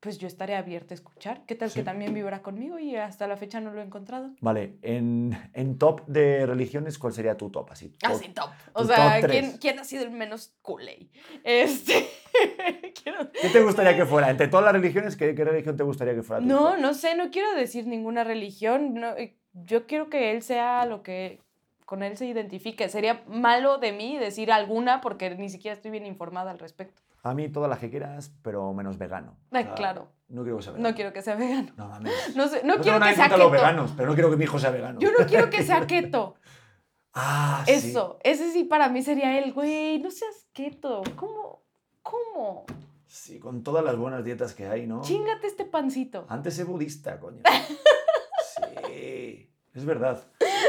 [0.01, 1.44] pues yo estaré abierta a escuchar.
[1.44, 1.80] ¿Qué tal Sí.
[1.80, 4.30] que también vivirá conmigo y hasta la fecha no lo he encontrado?
[4.40, 7.72] Vale, en, en top de religiones, ¿cuál sería tu top?
[7.72, 8.11] Así, top.
[8.12, 8.49] Así top.
[8.74, 11.11] O sea, top ¿quién, quién ha sido el menos culé?
[11.42, 12.07] Este.
[13.03, 14.30] quiero- ¿Qué te gustaría que fuera?
[14.30, 16.78] Entre todas las religiones, ¿qué, qué religión te gustaría que fuera No, top?
[16.80, 18.94] no sé, no quiero decir ninguna religión.
[18.94, 21.40] no, eh, yo quiero que él sea lo que
[21.89, 22.86] con él se identifique.
[22.91, 27.01] Sería malo de mí decir alguna porque ni siquiera estoy bien informada al respecto.
[27.22, 29.39] A mí todas las que quieras, pero menos vegano.
[29.53, 30.12] Ay, claro.
[30.28, 30.89] No quiero que sea vegano.
[30.91, 31.72] No quiero que sea vegano.
[31.78, 32.12] No mames.
[32.36, 33.51] No, sé, no, No quiero que sea de los keto.
[33.51, 35.01] veganos, pero no quiero que mi hijo sea vegano.
[35.01, 36.34] Yo no quiero que sea keto.
[37.14, 37.72] Ah, sí.
[37.72, 41.03] Eso, ese sí para mí sería él, güey, no seas keto.
[41.16, 41.62] ¿Cómo?
[42.03, 42.66] ¿Cómo?
[43.07, 45.01] Sí, con todas las buenas dietas que hay, ¿no?
[45.01, 46.26] Chingate este pancito.
[46.28, 47.43] Antes es budista, coño.
[48.86, 50.23] Sí, es verdad.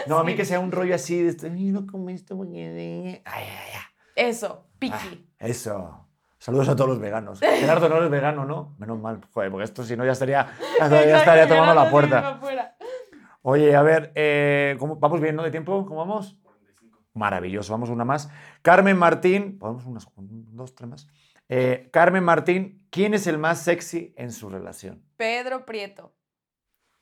[0.08, 3.22] No, a mí que sea un rollo así, de, "Ay, no esto porque...
[3.26, 3.82] Ay, ay, ay.
[4.16, 5.30] Eso, Ah, piqui.
[5.40, 6.06] eso.
[6.38, 7.40] Saludos a todos los veganos.
[7.42, 8.76] Gerardo no eres vegano, ¿no?
[8.80, 10.48] Menos mal, joder, porque esto si no ya estaría,
[10.80, 12.40] ya estaría tomando la puerta.
[13.42, 15.44] Oye, a ver, eh, ¿cómo- ¿vamos bien, no?
[15.44, 15.86] ¿De tiempo?
[15.86, 16.40] ¿Cómo vamos?
[17.14, 18.30] Maravilloso, vamos una más.
[18.62, 21.08] Carmen Martín, podemos unas dos, tres más.
[21.50, 25.04] Eh, Carmen Martín, ¿quién es el más sexy en su relación?
[25.18, 26.14] Pedro Prieto.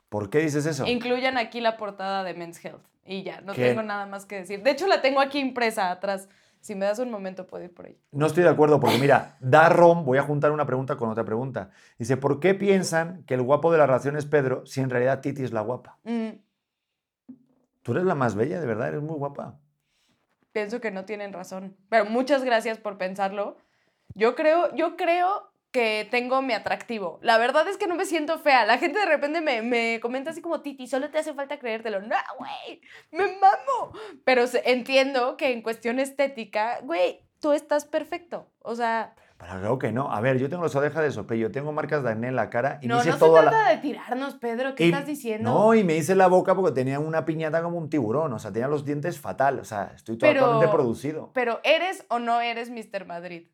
[0.10, 0.86] ¿Por qué dices eso?
[0.86, 2.84] Incluyan aquí la portada de Men's Health.
[3.06, 3.70] Y ya, no ¿Qué?
[3.70, 4.64] tengo nada más que decir.
[4.64, 6.30] De hecho, la tengo aquí impresa atrás.
[6.60, 7.98] Si me das un momento, puedo ir por ahí.
[8.12, 11.24] No estoy de acuerdo porque mira, da Rom, voy a juntar una pregunta con otra
[11.24, 11.70] pregunta.
[11.98, 15.22] Dice, ¿por qué piensan que el guapo de la relación es Pedro si en realidad
[15.22, 15.98] Titi es la guapa?
[16.04, 16.30] Mm,
[17.84, 19.60] Tú eres la más bella, de verdad, eres muy guapa.
[20.52, 21.78] pienso que no tienen razón.
[21.90, 23.58] Pero muchas gracias por pensarlo.
[24.16, 27.20] Yo creo, yo creo que tengo mi atractivo.
[27.22, 28.66] La verdad es que no me siento fea.
[28.66, 32.02] La gente de repente me, me comenta así como, Titi, solo te hace falta creértelo.
[32.02, 33.92] No, güey, me mamo.
[34.24, 38.50] Pero entiendo que en cuestión estética, güey, tú estás perfecto.
[38.62, 40.12] O sea, Pero creo que no.
[40.12, 42.80] A ver, yo tengo las orejas de sopello, tengo marcas de acné en la cara
[42.82, 44.74] y no, me hice no se la- trata de tirarnos, Pedro.
[44.74, 45.52] ¿Qué Y- estás diciendo?
[45.54, 48.34] No, y me hice la boca porque tenía una piñata como un tiburón.
[48.34, 49.60] O sea, tenía los dientes fatal.
[49.60, 51.32] O sea, estoy Pero- totalmente producido.
[51.34, 53.06] Pero ¿eres o no eres Mr.
[53.06, 53.50] Madrid?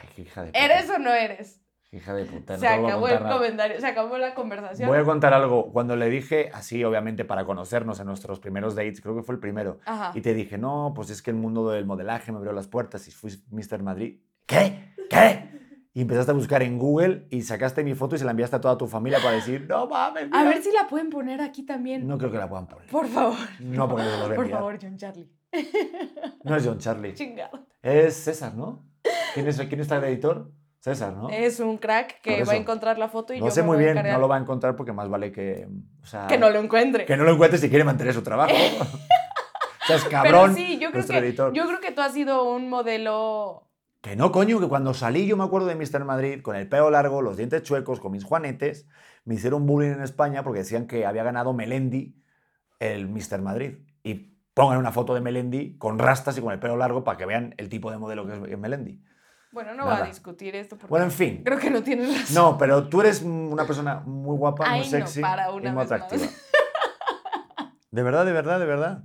[0.00, 0.64] Ay, qué hija de puta.
[0.64, 1.60] ¿Eres o no eres?
[1.92, 2.54] Hija de puta.
[2.54, 3.32] no Se a acabó el nada.
[3.36, 4.88] comentario, se acabó la conversación.
[4.88, 5.72] Voy a contar algo.
[5.72, 9.40] Cuando le dije, así obviamente para conocernos en nuestros primeros dates, creo que fue el
[9.40, 10.10] primero, Ajá.
[10.14, 13.06] y te dije, no, pues es que el mundo del modelaje me abrió las puertas
[13.08, 13.82] y fui Mr.
[13.82, 14.20] Madrid.
[14.46, 14.94] ¿Qué?
[15.08, 15.56] ¿Qué?
[15.94, 18.60] Y empezaste a buscar en Google y sacaste mi foto y se la enviaste a
[18.60, 20.24] toda tu familia para decir, no mames.
[20.24, 20.44] A mira".
[20.44, 22.06] ver si la pueden poner aquí también.
[22.06, 22.86] No creo que la puedan poner.
[22.90, 23.36] Por favor.
[23.60, 24.58] No, porque no voy a Por enviar.
[24.58, 25.30] favor, John Charlie.
[26.44, 27.14] No es John Charlie.
[27.14, 27.66] Chingado.
[27.82, 28.84] Es César, ¿no?
[29.34, 30.50] ¿Quién es, quién está el editor?
[30.80, 31.28] César, ¿no?
[31.30, 33.76] Es un crack que va a encontrar la foto y no yo sé me muy
[33.76, 35.66] voy a bien, encargar no lo va a encontrar porque más vale que.
[36.00, 37.04] O sea, que no lo encuentre.
[37.06, 38.54] que no lo encuentre si quiere mantener su trabajo.
[38.80, 40.54] o sea, es cabrón.
[40.54, 41.52] Pero sí, yo creo, nuestro que, editor.
[41.52, 43.68] yo creo que tú has sido un modelo.
[44.00, 46.04] Que no, coño, que cuando salí yo me acuerdo de Mr.
[46.04, 48.86] Madrid con el pelo largo, los dientes chuecos, con mis juanetes,
[49.24, 52.14] me hicieron bullying en España porque decían que había ganado Melendi
[52.78, 53.42] el Mr.
[53.42, 53.78] Madrid.
[54.04, 57.26] Y pongan una foto de Melendi con rastas y con el pelo largo para que
[57.26, 59.02] vean el tipo de modelo que es- Melendi.
[59.52, 60.04] Bueno, no va Nada.
[60.06, 61.42] a discutir esto porque Bueno, en fin.
[61.44, 62.34] creo que no tienes razón.
[62.34, 65.72] No, pero tú eres una persona muy guapa, muy Ay, no, sexy para y una
[65.72, 65.92] muy vez más.
[65.92, 66.26] atractiva.
[67.90, 69.04] De verdad, de verdad, de verdad.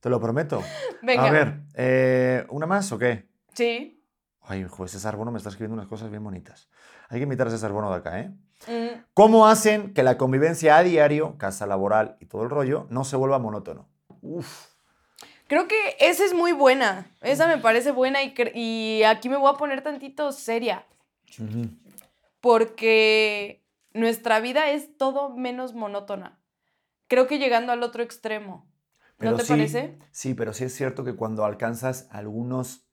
[0.00, 0.62] Te lo prometo.
[1.02, 1.26] Venga.
[1.26, 3.28] A ver, eh, ¿una más o qué?
[3.54, 4.00] Sí.
[4.42, 6.68] Ay, joder, César Bono me está escribiendo unas cosas bien bonitas.
[7.08, 8.32] Hay que invitar a César Bono de acá, ¿eh?
[8.68, 13.02] Mm, ¿Cómo hacen que la convivencia a diario, casa laboral y todo el rollo, no
[13.04, 13.88] se vuelva monótono?
[14.22, 14.75] Uf.
[15.48, 17.10] Creo que esa es muy buena.
[17.20, 20.86] Esa me parece buena y, y aquí me voy a poner tantito seria.
[22.40, 26.40] Porque nuestra vida es todo menos monótona.
[27.08, 28.68] Creo que llegando al otro extremo.
[29.18, 29.98] ¿No te sí, parece?
[30.10, 32.86] Sí, pero sí es cierto que cuando alcanzas algunos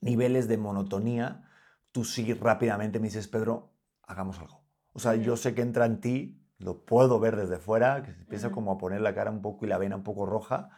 [0.00, 1.48] niveles de monotonía,
[1.92, 3.72] tú sí rápidamente me dices, Pedro,
[4.02, 4.64] hagamos algo.
[4.92, 8.20] O sea, yo sé que entra en ti, lo puedo ver desde fuera, que se
[8.20, 10.70] empieza como a poner la cara un poco y la vena un poco roja,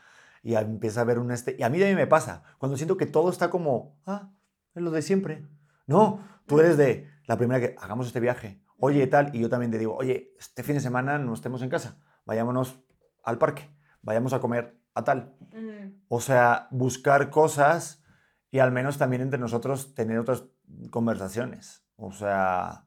[0.43, 1.57] y empieza a ver un este...
[1.59, 4.31] Y a mí también me pasa, cuando siento que todo está como, ah,
[4.75, 5.47] es lo de siempre.
[5.87, 9.71] No, tú eres de la primera que hagamos este viaje, oye, tal, y yo también
[9.71, 12.81] te digo, oye, este fin de semana no estemos en casa, vayámonos
[13.23, 13.71] al parque,
[14.03, 15.35] vayamos a comer a tal.
[16.09, 18.03] O sea, buscar cosas
[18.51, 20.45] y al menos también entre nosotros tener otras
[20.91, 21.85] conversaciones.
[21.97, 22.87] O sea,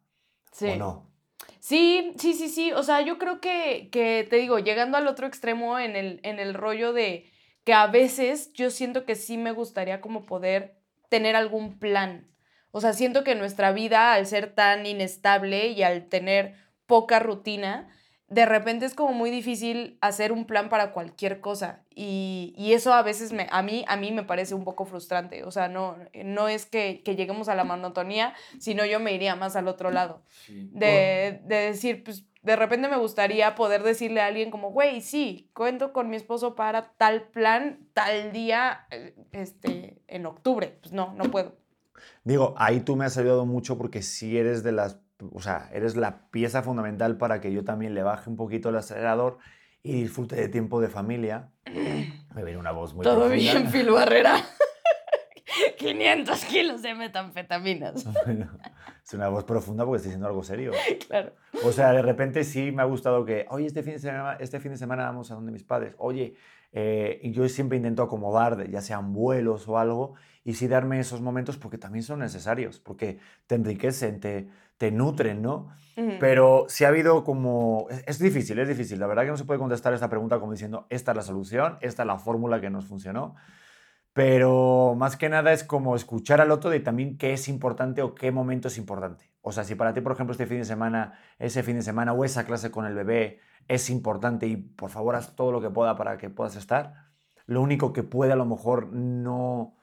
[0.51, 0.67] Sí.
[0.69, 1.11] o no.
[1.59, 2.71] Sí, sí, sí, sí.
[2.71, 6.39] O sea, yo creo que, que te digo, llegando al otro extremo en el, en
[6.39, 7.25] el rollo de
[7.65, 10.77] que a veces yo siento que sí me gustaría como poder
[11.09, 12.29] tener algún plan.
[12.71, 16.55] O sea, siento que nuestra vida, al ser tan inestable y al tener
[16.85, 17.89] poca rutina,
[18.27, 21.83] de repente es como muy difícil hacer un plan para cualquier cosa.
[21.89, 25.43] Y, y eso a veces me, a, mí, a mí me parece un poco frustrante.
[25.43, 29.35] O sea, no, no es que, que lleguemos a la monotonía, sino yo me iría
[29.35, 34.27] más al otro lado de, de decir, pues de repente me gustaría poder decirle a
[34.27, 40.01] alguien como, güey, sí, cuento con mi esposo para tal plan, tal día, eh, este,
[40.07, 40.77] en octubre.
[40.81, 41.55] Pues no, no puedo.
[42.23, 44.99] Digo, ahí tú me has ayudado mucho porque si eres de las,
[45.33, 48.75] o sea, eres la pieza fundamental para que yo también le baje un poquito el
[48.75, 49.39] acelerador
[49.81, 51.49] y disfrute de tiempo de familia.
[52.35, 53.35] Me viene una voz muy Todo profunda.
[53.35, 54.35] bien, Phil Barrera.
[55.85, 58.05] 500 kilos de metanfetaminas.
[58.25, 58.49] Bueno,
[59.03, 60.71] es una voz profunda porque estoy diciendo algo serio.
[61.07, 61.33] Claro.
[61.63, 64.59] O sea, de repente sí me ha gustado que, oye, este fin de semana, este
[64.59, 65.93] fin de semana vamos a donde mis padres.
[65.97, 66.35] Oye,
[66.71, 71.21] eh, y yo siempre intento acomodar, ya sean vuelos o algo, y sí darme esos
[71.21, 75.69] momentos porque también son necesarios, porque te enriquecen, te, te nutren, ¿no?
[75.95, 76.13] Ujú.
[76.19, 77.87] Pero sí ha habido como...
[77.89, 78.99] Es, es difícil, es difícil.
[78.99, 81.77] La verdad que no se puede contestar esta pregunta como diciendo, esta es la solución,
[81.81, 83.35] esta es la fórmula que nos funcionó.
[84.15, 88.15] Pero más que nada es como escuchar al otro de también qué es importante o
[88.15, 89.33] qué momento es importante.
[89.41, 92.13] O sea, si para ti, por ejemplo, este fin de semana, ese fin de semana
[92.13, 95.69] o esa clase con el bebé es importante y por favor haz todo lo que
[95.69, 96.93] pueda para que puedas estar,
[97.45, 99.75] lo único que puede a lo mejor no,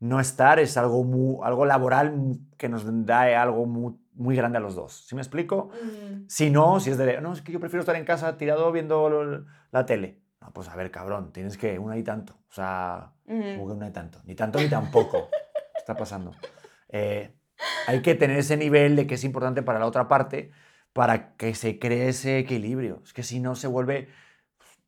[0.00, 4.62] no estar es algo, mu- algo laboral que nos da algo muy, muy grande a
[4.62, 5.04] los dos.
[5.06, 5.68] ¿Sí me explico?
[5.68, 6.24] Ujú.
[6.26, 9.44] Si no, si es de, no, es que yo prefiero estar en casa tirado viendo
[9.72, 10.23] la tele.
[10.44, 12.34] No, pues a ver, cabrón, tienes que una y tanto.
[12.50, 13.42] O sea, Ujú.
[13.54, 14.20] como que una y tanto.
[14.24, 15.30] Ni tanto ni tampoco.
[15.30, 16.32] ¿Qué está pasando?
[16.88, 17.34] Eh,
[17.86, 20.50] hay que tener ese nivel de que es importante para la otra parte
[20.92, 23.00] para que se cree ese equilibrio.
[23.04, 24.08] Es que si no se vuelve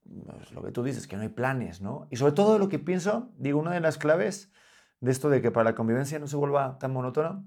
[0.05, 2.07] pues, lo que tú dices, que no hay planes, ¿no?
[2.11, 4.53] Y sobre todo lo que pienso, digo, una de las claves
[5.01, 7.43] de esto de que para la convivencia no se vuelva tan monótona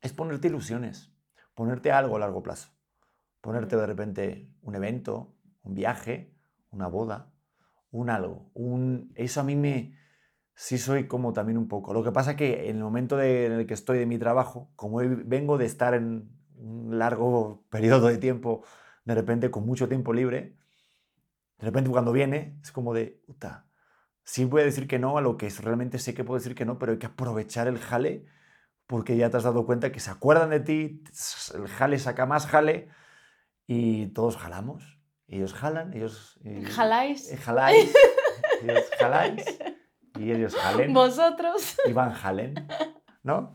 [0.00, 1.12] es ponerte ilusiones,
[1.54, 2.70] ponerte algo a largo plazo,
[3.40, 6.34] ponerte de repente un evento, un viaje,
[6.70, 7.31] una boda,
[7.92, 9.12] un algo, un...
[9.16, 9.96] Eso a mí me...
[10.54, 11.94] Sí soy como también un poco.
[11.94, 14.72] Lo que pasa que en el momento de- en el que estoy de mi trabajo,
[14.76, 18.64] como vengo de estar en un largo periodo de tiempo,
[19.04, 20.56] de repente con mucho tiempo libre,
[21.58, 23.66] de repente cuando viene es como de, puta,
[24.24, 26.54] sí voy a decir que no a lo que es- realmente sé que puedo decir
[26.56, 28.26] que no, pero hay que aprovechar el jale
[28.86, 31.04] porque ya te has dado cuenta que se acuerdan de ti,
[31.54, 32.88] el jale saca más jale
[33.66, 35.00] y todos jalamos.
[35.32, 36.38] Ellos jalan, ellos...
[36.44, 37.30] y- ¿Jaláis?
[37.32, 37.92] eh, jaláis,
[38.62, 39.44] ellos jaláis
[40.18, 41.76] y ellos jalen ¿Vosotros?
[41.86, 42.54] y van jalen,
[43.22, 43.54] ¿no?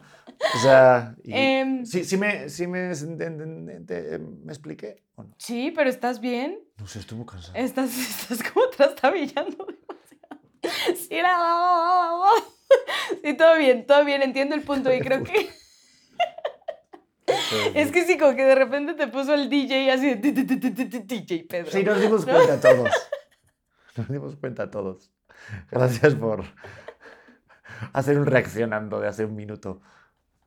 [0.56, 5.36] O sea, y- Em, sí, sí me, sí me, ent- ent- me expliqué o no?
[5.38, 6.60] Sí, pero ¿estás bien?
[6.78, 7.54] No sé, estuvo cansado.
[7.58, 10.96] Estás, estás como trastabillando demasiado.
[10.98, 11.38] Sí, era...
[13.24, 15.50] Sí, todo bien, todo bien, entiendo el punto y creo que...
[17.74, 21.72] Es que sí, como que de repente te puso el DJ así de DJ Pedro.
[21.72, 22.90] Sí, nos dimos cuenta todos.
[23.96, 25.12] Nos dimos cuenta todos.
[25.72, 26.44] Gracias por
[27.94, 29.82] hacer un reaccionando de hace un minuto.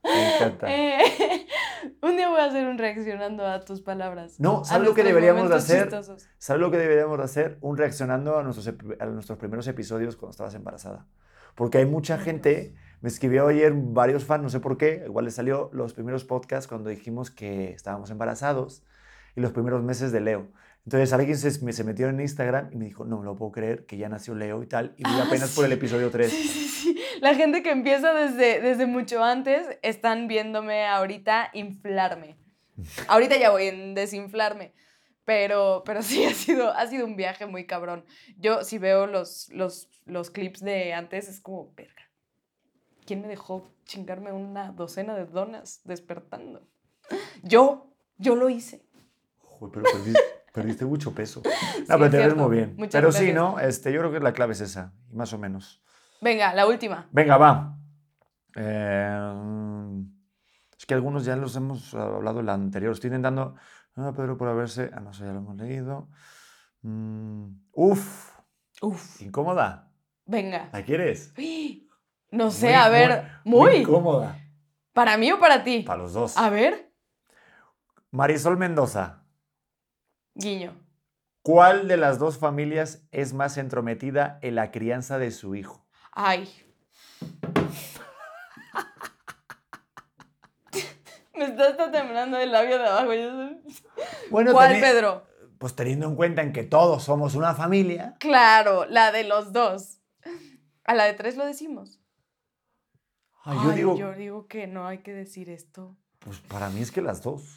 [0.05, 0.67] Me encanta.
[0.71, 1.47] Eh,
[2.03, 4.39] un día voy a hacer un reaccionando a tus palabras.
[4.39, 5.83] No, a ¿sabes lo que deberíamos hacer?
[5.83, 6.29] chistosos.
[6.39, 7.59] ¿Sabes lo que deberíamos de hacer?
[7.61, 11.07] Un reaccionando a nuestros, a nuestros primeros episodios cuando estabas embarazada.
[11.55, 15.35] Porque hay mucha gente, me escribió ayer varios fans, no sé por qué, igual les
[15.35, 18.83] salió los primeros podcasts cuando dijimos que estábamos embarazados
[19.37, 20.49] y los primeros meses de Leo.
[20.85, 23.53] Entonces alguien se, me- se metió en Instagram y me dijo, no me lo puedo
[23.53, 26.31] creer, que ya nació Leo y tal, y voy Ah, apenas por el episodio 3.
[26.31, 27.01] Sí, sí, sí.
[27.21, 32.39] La gente que empieza desde, desde mucho antes están viéndome ahorita inflarme.
[33.09, 34.73] Ahorita ya voy en desinflarme.
[35.27, 38.05] Pero, pero sí ha sido, ha sido un viaje muy cabrón.
[38.39, 42.03] Yo si veo los, los, los clips de antes, es como, verga.
[43.07, 46.63] ¿Quién me dejó chingarme una docena de donas despertando?
[47.43, 48.87] Yo, yo lo hice.
[49.39, 50.19] Joder, pero perdí-
[50.53, 51.43] perdiste mucho peso.
[51.45, 52.75] No, Sí, pero te ves muy bien.
[52.77, 53.35] Muchas pero sí, gracias.
[53.37, 53.59] ¿no?
[53.61, 55.83] Este, yo creo que la clave es esa, más o menos.
[56.21, 57.09] Venga, la última.
[57.13, 57.77] Venga, va.
[58.57, 60.03] Eh,
[60.79, 62.93] es que algunos ya los hemos hablado en la anterior.
[62.93, 63.55] Estoy intentando.
[63.97, 64.91] Ah, Pedro por haberse.
[64.95, 66.09] Ah, no sé, ya lo hemos leído.
[66.83, 68.31] Mm, uf,
[68.83, 69.91] Uf, incómoda.
[70.27, 70.71] venga.
[70.73, 71.33] ¿La quieres?
[72.31, 73.77] No sé, Muy, a ver, muy.
[73.77, 74.37] incómoda.
[74.93, 75.83] ¿Para mí o para ti?
[75.87, 76.37] Para los dos.
[76.37, 76.93] A ver,
[78.11, 79.25] Marisol Mendoza.
[80.35, 80.75] guiño.
[81.43, 85.87] ¿Cuál de las dos familias es más entrometida en la crianza de su hijo?
[86.13, 86.49] Ay.
[91.35, 93.09] Me está temblando el labio de abajo.
[94.31, 95.27] Bueno, ¿Cuál, Pedro?
[95.59, 98.15] Pues teniendo en cuenta en que todos somos una familia.
[98.21, 100.01] Claro, la de los dos.
[100.85, 102.00] A la de tres lo decimos.
[103.43, 105.97] Ay, yo Ay, digo, yo digo que no hay que decir esto.
[106.19, 107.57] pues para mí es que las dos.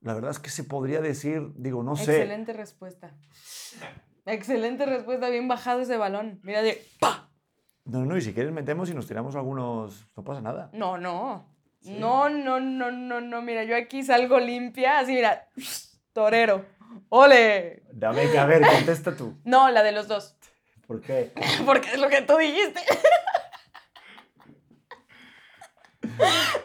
[0.00, 2.16] La verdad es que se podría decir, digo, no sé.
[2.16, 3.14] Excelente respuesta.
[4.26, 6.38] Excelente respuesta, bien bajado ese balón.
[6.42, 6.84] Mira, de...
[7.00, 7.30] ¡pa!
[7.84, 10.70] No, no, y si quieres metemos y nos tiramos algunos, no pasa nada.
[10.72, 11.56] No, no.
[11.82, 13.42] No, no, no, no, no.
[13.42, 15.48] Mira, yo aquí salgo limpia, así, mira.
[16.12, 16.64] Torero.
[17.08, 17.82] ¡Ole!
[17.92, 19.34] Dame que a ver, contesta tú.
[19.44, 20.36] No, la de los dos.
[20.86, 21.32] ¿Por qué?
[21.64, 22.80] Porque es lo que tú dijiste.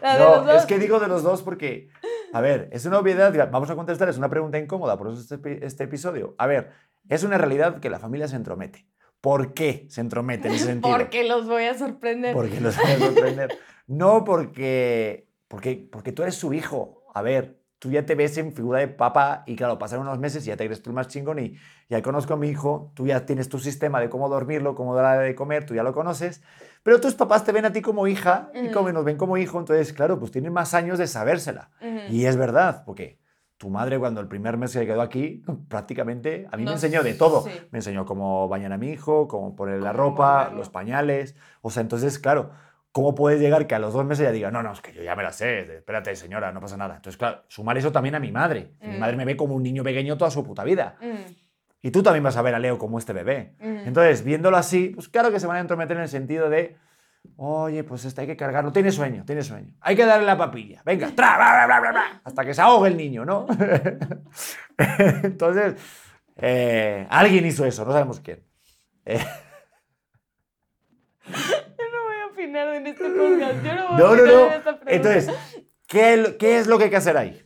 [0.02, 1.90] No, es que digo de los dos porque,
[2.34, 5.66] a ver, es una obviedad, vamos a contestar, es una pregunta incómoda, por eso este,
[5.66, 6.36] este episodio.
[6.38, 6.72] A ver,
[7.10, 8.88] es una realidad que la familia se entromete.
[9.22, 10.96] ¿Por qué se entromete en ese sentido?
[10.96, 12.34] Porque los voy a sorprender.
[12.34, 13.58] Porque los voy a sorprender.
[13.88, 17.04] No porque, porque, porque tú eres su hijo.
[17.14, 20.46] A ver, tú ya te ves en figura de papá y claro, pasan unos meses
[20.46, 21.58] y ya te crees tú el más chingón y
[21.90, 25.26] ya conozco a mi hijo, tú ya tienes tu sistema de cómo dormirlo, cómo darle
[25.26, 26.42] de comer, tú ya lo conoces,
[26.82, 29.60] pero tus papás te ven a ti como hija y como nos ven como hijo,
[29.60, 31.72] entonces claro, pues tienen más años de sabérsela.
[32.10, 33.20] Y es verdad, porque
[33.58, 37.16] tu madre cuando el primer mes que quedó aquí, prácticamente a mí me enseñó de
[37.16, 37.42] todo.
[37.42, 37.52] sí.
[37.72, 41.36] Me enseñó cómo bañar a mi hijo, cómo poner la ropa, los pañales.
[41.62, 42.52] O sea, entonces, claro,
[42.94, 45.04] ¿cómo puedes llegar que a los dos meses ya diga, no, no, es que yo
[45.04, 46.96] ya me la sé, espérate, señora, no pasa nada?
[46.96, 48.72] Entonces, claro, sumar eso también a mi madre.
[48.82, 49.00] Mi Mm.
[49.00, 50.96] madre me ve como un niño pequeño toda su puta vida.
[51.02, 51.32] Mm,
[51.86, 53.56] Y tú también vas a ver a Leo como este bebé.
[53.60, 53.88] mm.
[53.88, 56.78] Entonces, viéndolo así, pues claro que se van a entrometer en el sentido de,
[57.36, 59.74] oye, pues este hay que cargarlo, tiene sueño, tiene sueño.
[59.82, 62.88] Hay que darle la papilla, venga, tra, bla, bla, bla, bla, hasta que se ahogue
[62.90, 63.48] el niño, ¿no?
[65.24, 65.76] Entonces,
[66.38, 68.44] eh, alguien hizo eso, no sabemos quién.
[69.06, 69.20] Eh,
[71.28, 73.64] Yo no a en este podcast.
[73.64, 74.46] Yo no voy a no, no, opinar no.
[74.48, 74.92] en esta pregunta.
[74.92, 75.36] Entonces,
[75.88, 77.40] ¿qué, es- ¿qué es lo que hay que hacer ahí?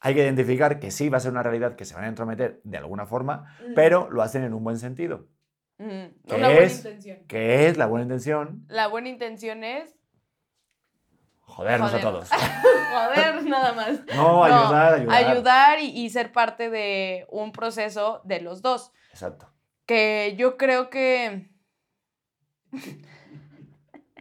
[0.00, 2.60] Hay que identificar que sí va a ser una realidad que se van a entrometer
[2.64, 5.26] de alguna forma, pero lo hacen en un buen sentido.
[5.78, 6.76] Mm, ¿Qué Una buena es?
[6.78, 7.18] intención.
[7.26, 8.64] que es la buena intención?
[8.68, 9.94] La buena intención es
[11.40, 12.06] Jodernos Joder.
[12.06, 12.30] a todos.
[12.92, 14.00] joder, nada más.
[14.14, 15.24] No, ayudar, ayudar.
[15.24, 18.92] ayudar y, y ser parte de un proceso de los dos.
[19.10, 19.50] Exacto.
[19.86, 21.50] Que yo creo que.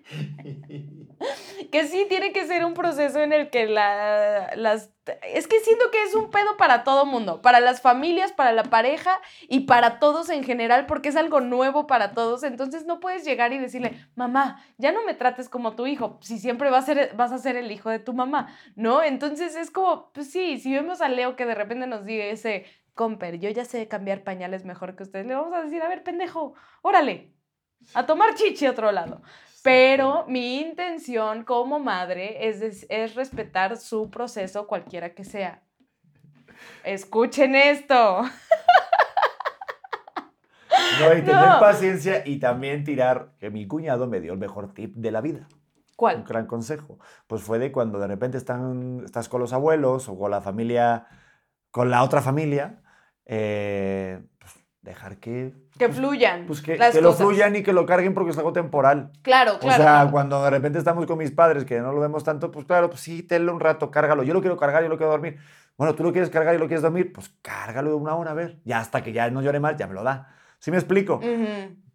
[1.72, 4.92] que sí tiene que ser un proceso en el que la, las.
[5.24, 8.64] Es que siento que es un pedo para todo mundo, para las familias, para la
[8.64, 12.44] pareja y para todos en general, porque es algo nuevo para todos.
[12.44, 16.40] Entonces no puedes llegar y decirle, mamá, ya no me trates como tu hijo, si
[16.40, 19.04] siempre vas a ser, vas a ser el hijo de tu mamá, ¿no?
[19.04, 23.40] Entonces es como, pues sí, si vemos a Leo que de repente nos ese, comper,
[23.40, 26.56] yo ya sé cambiar pañales mejor que ustedes, le vamos a decir, a ver, pendejo,
[26.82, 27.34] órale,
[27.94, 29.22] a tomar chichi a otro lado.
[29.66, 35.64] Pero mi intención como madre es, es respetar su proceso, cualquiera que sea.
[36.84, 38.22] Escuchen esto.
[41.00, 41.60] No, y tener No.
[41.60, 45.48] paciencia y también tirar, que mi cuñado me dio el mejor tip de la vida.
[45.50, 45.58] Un
[45.96, 46.24] ¿Cuál?
[46.24, 47.00] gran consejo.
[47.28, 51.08] Pues fue de cuando de repente están, estás con los abuelos o con la familia,
[51.72, 52.82] con la otra familia,
[53.26, 54.22] eh,
[54.86, 56.46] dejar que, Que fluyan.
[56.48, 59.12] pues que, las que lo fluyan y que lo carguen porque es algo temporal.
[59.22, 59.76] Claro, O claro.
[59.84, 60.12] sea, claro.
[60.12, 63.02] cuando de repente estamos con mis padres, que no lo vemos tanto, pues claro, pues
[63.02, 64.24] sí, tenlo un rato, cárgalo.
[64.24, 65.38] Yo lo quiero cargar, yo lo quiero dormir.
[65.78, 68.62] Bueno, tú lo quieres cargar y lo quieres dormir, pues cárgalo una hora, a ver.
[68.64, 70.34] Ya hasta que ya no llore más, ya me lo da.
[70.60, 71.20] ¿Sí me explico?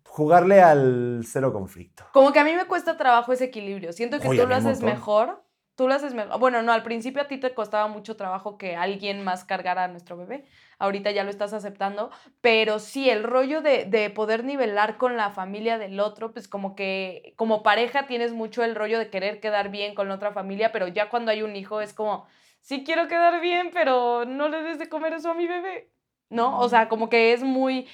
[0.05, 2.05] Jugarle al cero conflicto.
[2.13, 3.93] Como que a mí me cuesta trabajo ese equilibrio.
[3.93, 4.89] Siento que Oye, tú lo haces montón.
[4.91, 5.43] mejor.
[5.81, 6.39] Tú lo haces mejor.
[6.39, 9.89] Bueno, no, al principio a ti te costaba mucho trabajo que alguien más cargara a
[9.89, 10.45] nuestro bebé.
[10.79, 12.11] Ahorita ya lo estás aceptando.
[12.43, 16.77] Pero sí, el rollo de, de poder nivelar con la familia del otro, pues como
[16.77, 20.71] que como pareja tienes mucho el rollo de querer quedar bien con la otra familia,
[20.71, 22.27] pero ya cuando hay un hijo es como,
[22.61, 25.91] sí quiero quedar bien, pero no le des de comer eso a mi bebé.
[26.31, 26.61] ¿No?
[26.61, 27.89] O sea, como que es muy,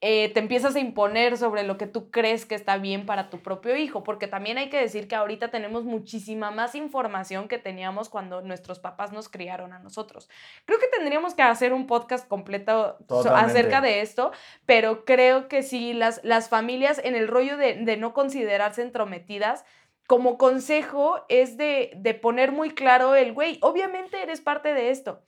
[0.00, 3.40] eh, te empiezas a imponer sobre lo que tú crees que está bien para tu
[3.42, 8.08] propio hijo, porque también hay que decir que ahorita tenemos muchísima más información que teníamos
[8.08, 10.28] cuando nuestros papás nos criaron a nosotros.
[10.64, 13.50] Creo que tendríamos que hacer un podcast completo Totalmente.
[13.52, 14.32] acerca de esto,
[14.66, 19.64] pero creo que sí, las, las familias en el rollo de, de no considerarse entrometidas,
[20.06, 25.22] como consejo es de, de poner muy claro el, güey, obviamente eres parte de esto,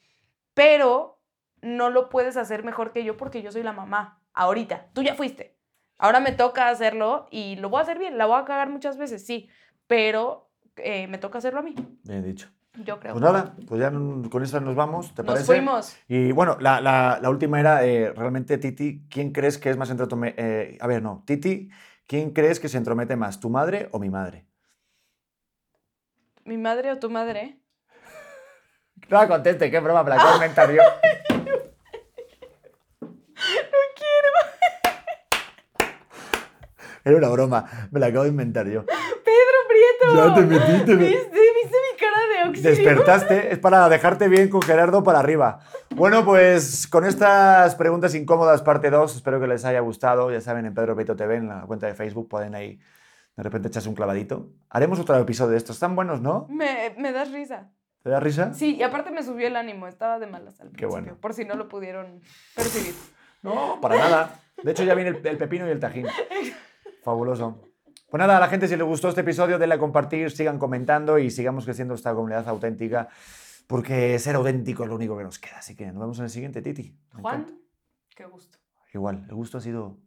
[0.54, 1.17] pero
[1.62, 4.20] no lo puedes hacer mejor que yo porque yo soy la mamá.
[4.34, 5.56] Ahorita, tú ya fuiste.
[5.98, 8.18] Ahora me toca hacerlo y lo voy a hacer bien.
[8.18, 9.48] La voy a cagar muchas veces, sí,
[9.86, 12.48] pero eh, me toca hacerlo a mí, Bien dicho.
[12.84, 13.14] yo creo.
[13.14, 15.46] Pues nada, pues ya con eso nos vamos, ¿te Nos parece?
[15.46, 15.96] fuimos.
[16.06, 19.90] Y bueno, la, la- la última era eh, realmente, Titi, ¿quién crees que es más
[19.90, 20.78] entromete?
[20.80, 21.68] a ver, no, Titi,
[22.06, 24.46] ¿quién crees que se entromete más, tu madre o mi madre?
[26.44, 27.58] ¿Mi madre o tu madre?
[29.10, 30.82] No conteste, qué broma, me la acabo de inventar yo.
[37.08, 38.84] Era una broma, me la acabo de inventar yo.
[38.84, 40.14] ¡Pedro Prieto!
[40.14, 41.30] Ya te metiste, me- ¿Viste?
[41.30, 42.70] ¿Viste mi cara de auxilio?
[42.70, 45.60] Despertaste, es para dejarte bien con Gerardo para arriba.
[45.96, 50.30] Bueno, pues con estas preguntas incómodas, parte 2, espero que les haya gustado.
[50.30, 52.78] Ya saben, en Pedro Beto TV, en la cuenta de Facebook, pueden ahí
[53.36, 54.50] de repente echarse un clavadito.
[54.68, 56.46] Haremos otro episodio de estos, están buenos, ¿no?
[56.50, 57.70] Me, me das risa.
[58.02, 58.52] ¿Te da risa?
[58.52, 61.16] Sí, y aparte me subió el ánimo, estaba de malas al Qué principio, bueno.
[61.20, 62.20] por si no lo pudieron
[62.54, 62.94] percibir.
[63.42, 64.40] No, para nada.
[64.62, 66.06] De hecho, ya viene el, el pepino y el tajín.
[67.02, 67.62] Fabuloso.
[68.10, 71.18] Pues nada, a la gente, si les gustó este episodio, denle a compartir, sigan comentando
[71.18, 73.08] y sigamos creciendo esta comunidad auténtica,
[73.66, 75.58] porque ser auténtico es lo único que nos queda.
[75.58, 76.96] Así que nos vemos en el siguiente, Titi.
[77.14, 77.60] Me Juan, encanta.
[78.16, 78.58] qué gusto.
[78.94, 79.98] Igual, el gusto ha sido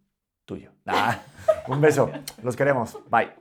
[0.46, 0.72] tuyo.
[0.86, 1.14] Nah,
[1.68, 2.10] un beso.
[2.42, 2.98] Los queremos.
[3.10, 3.41] Bye.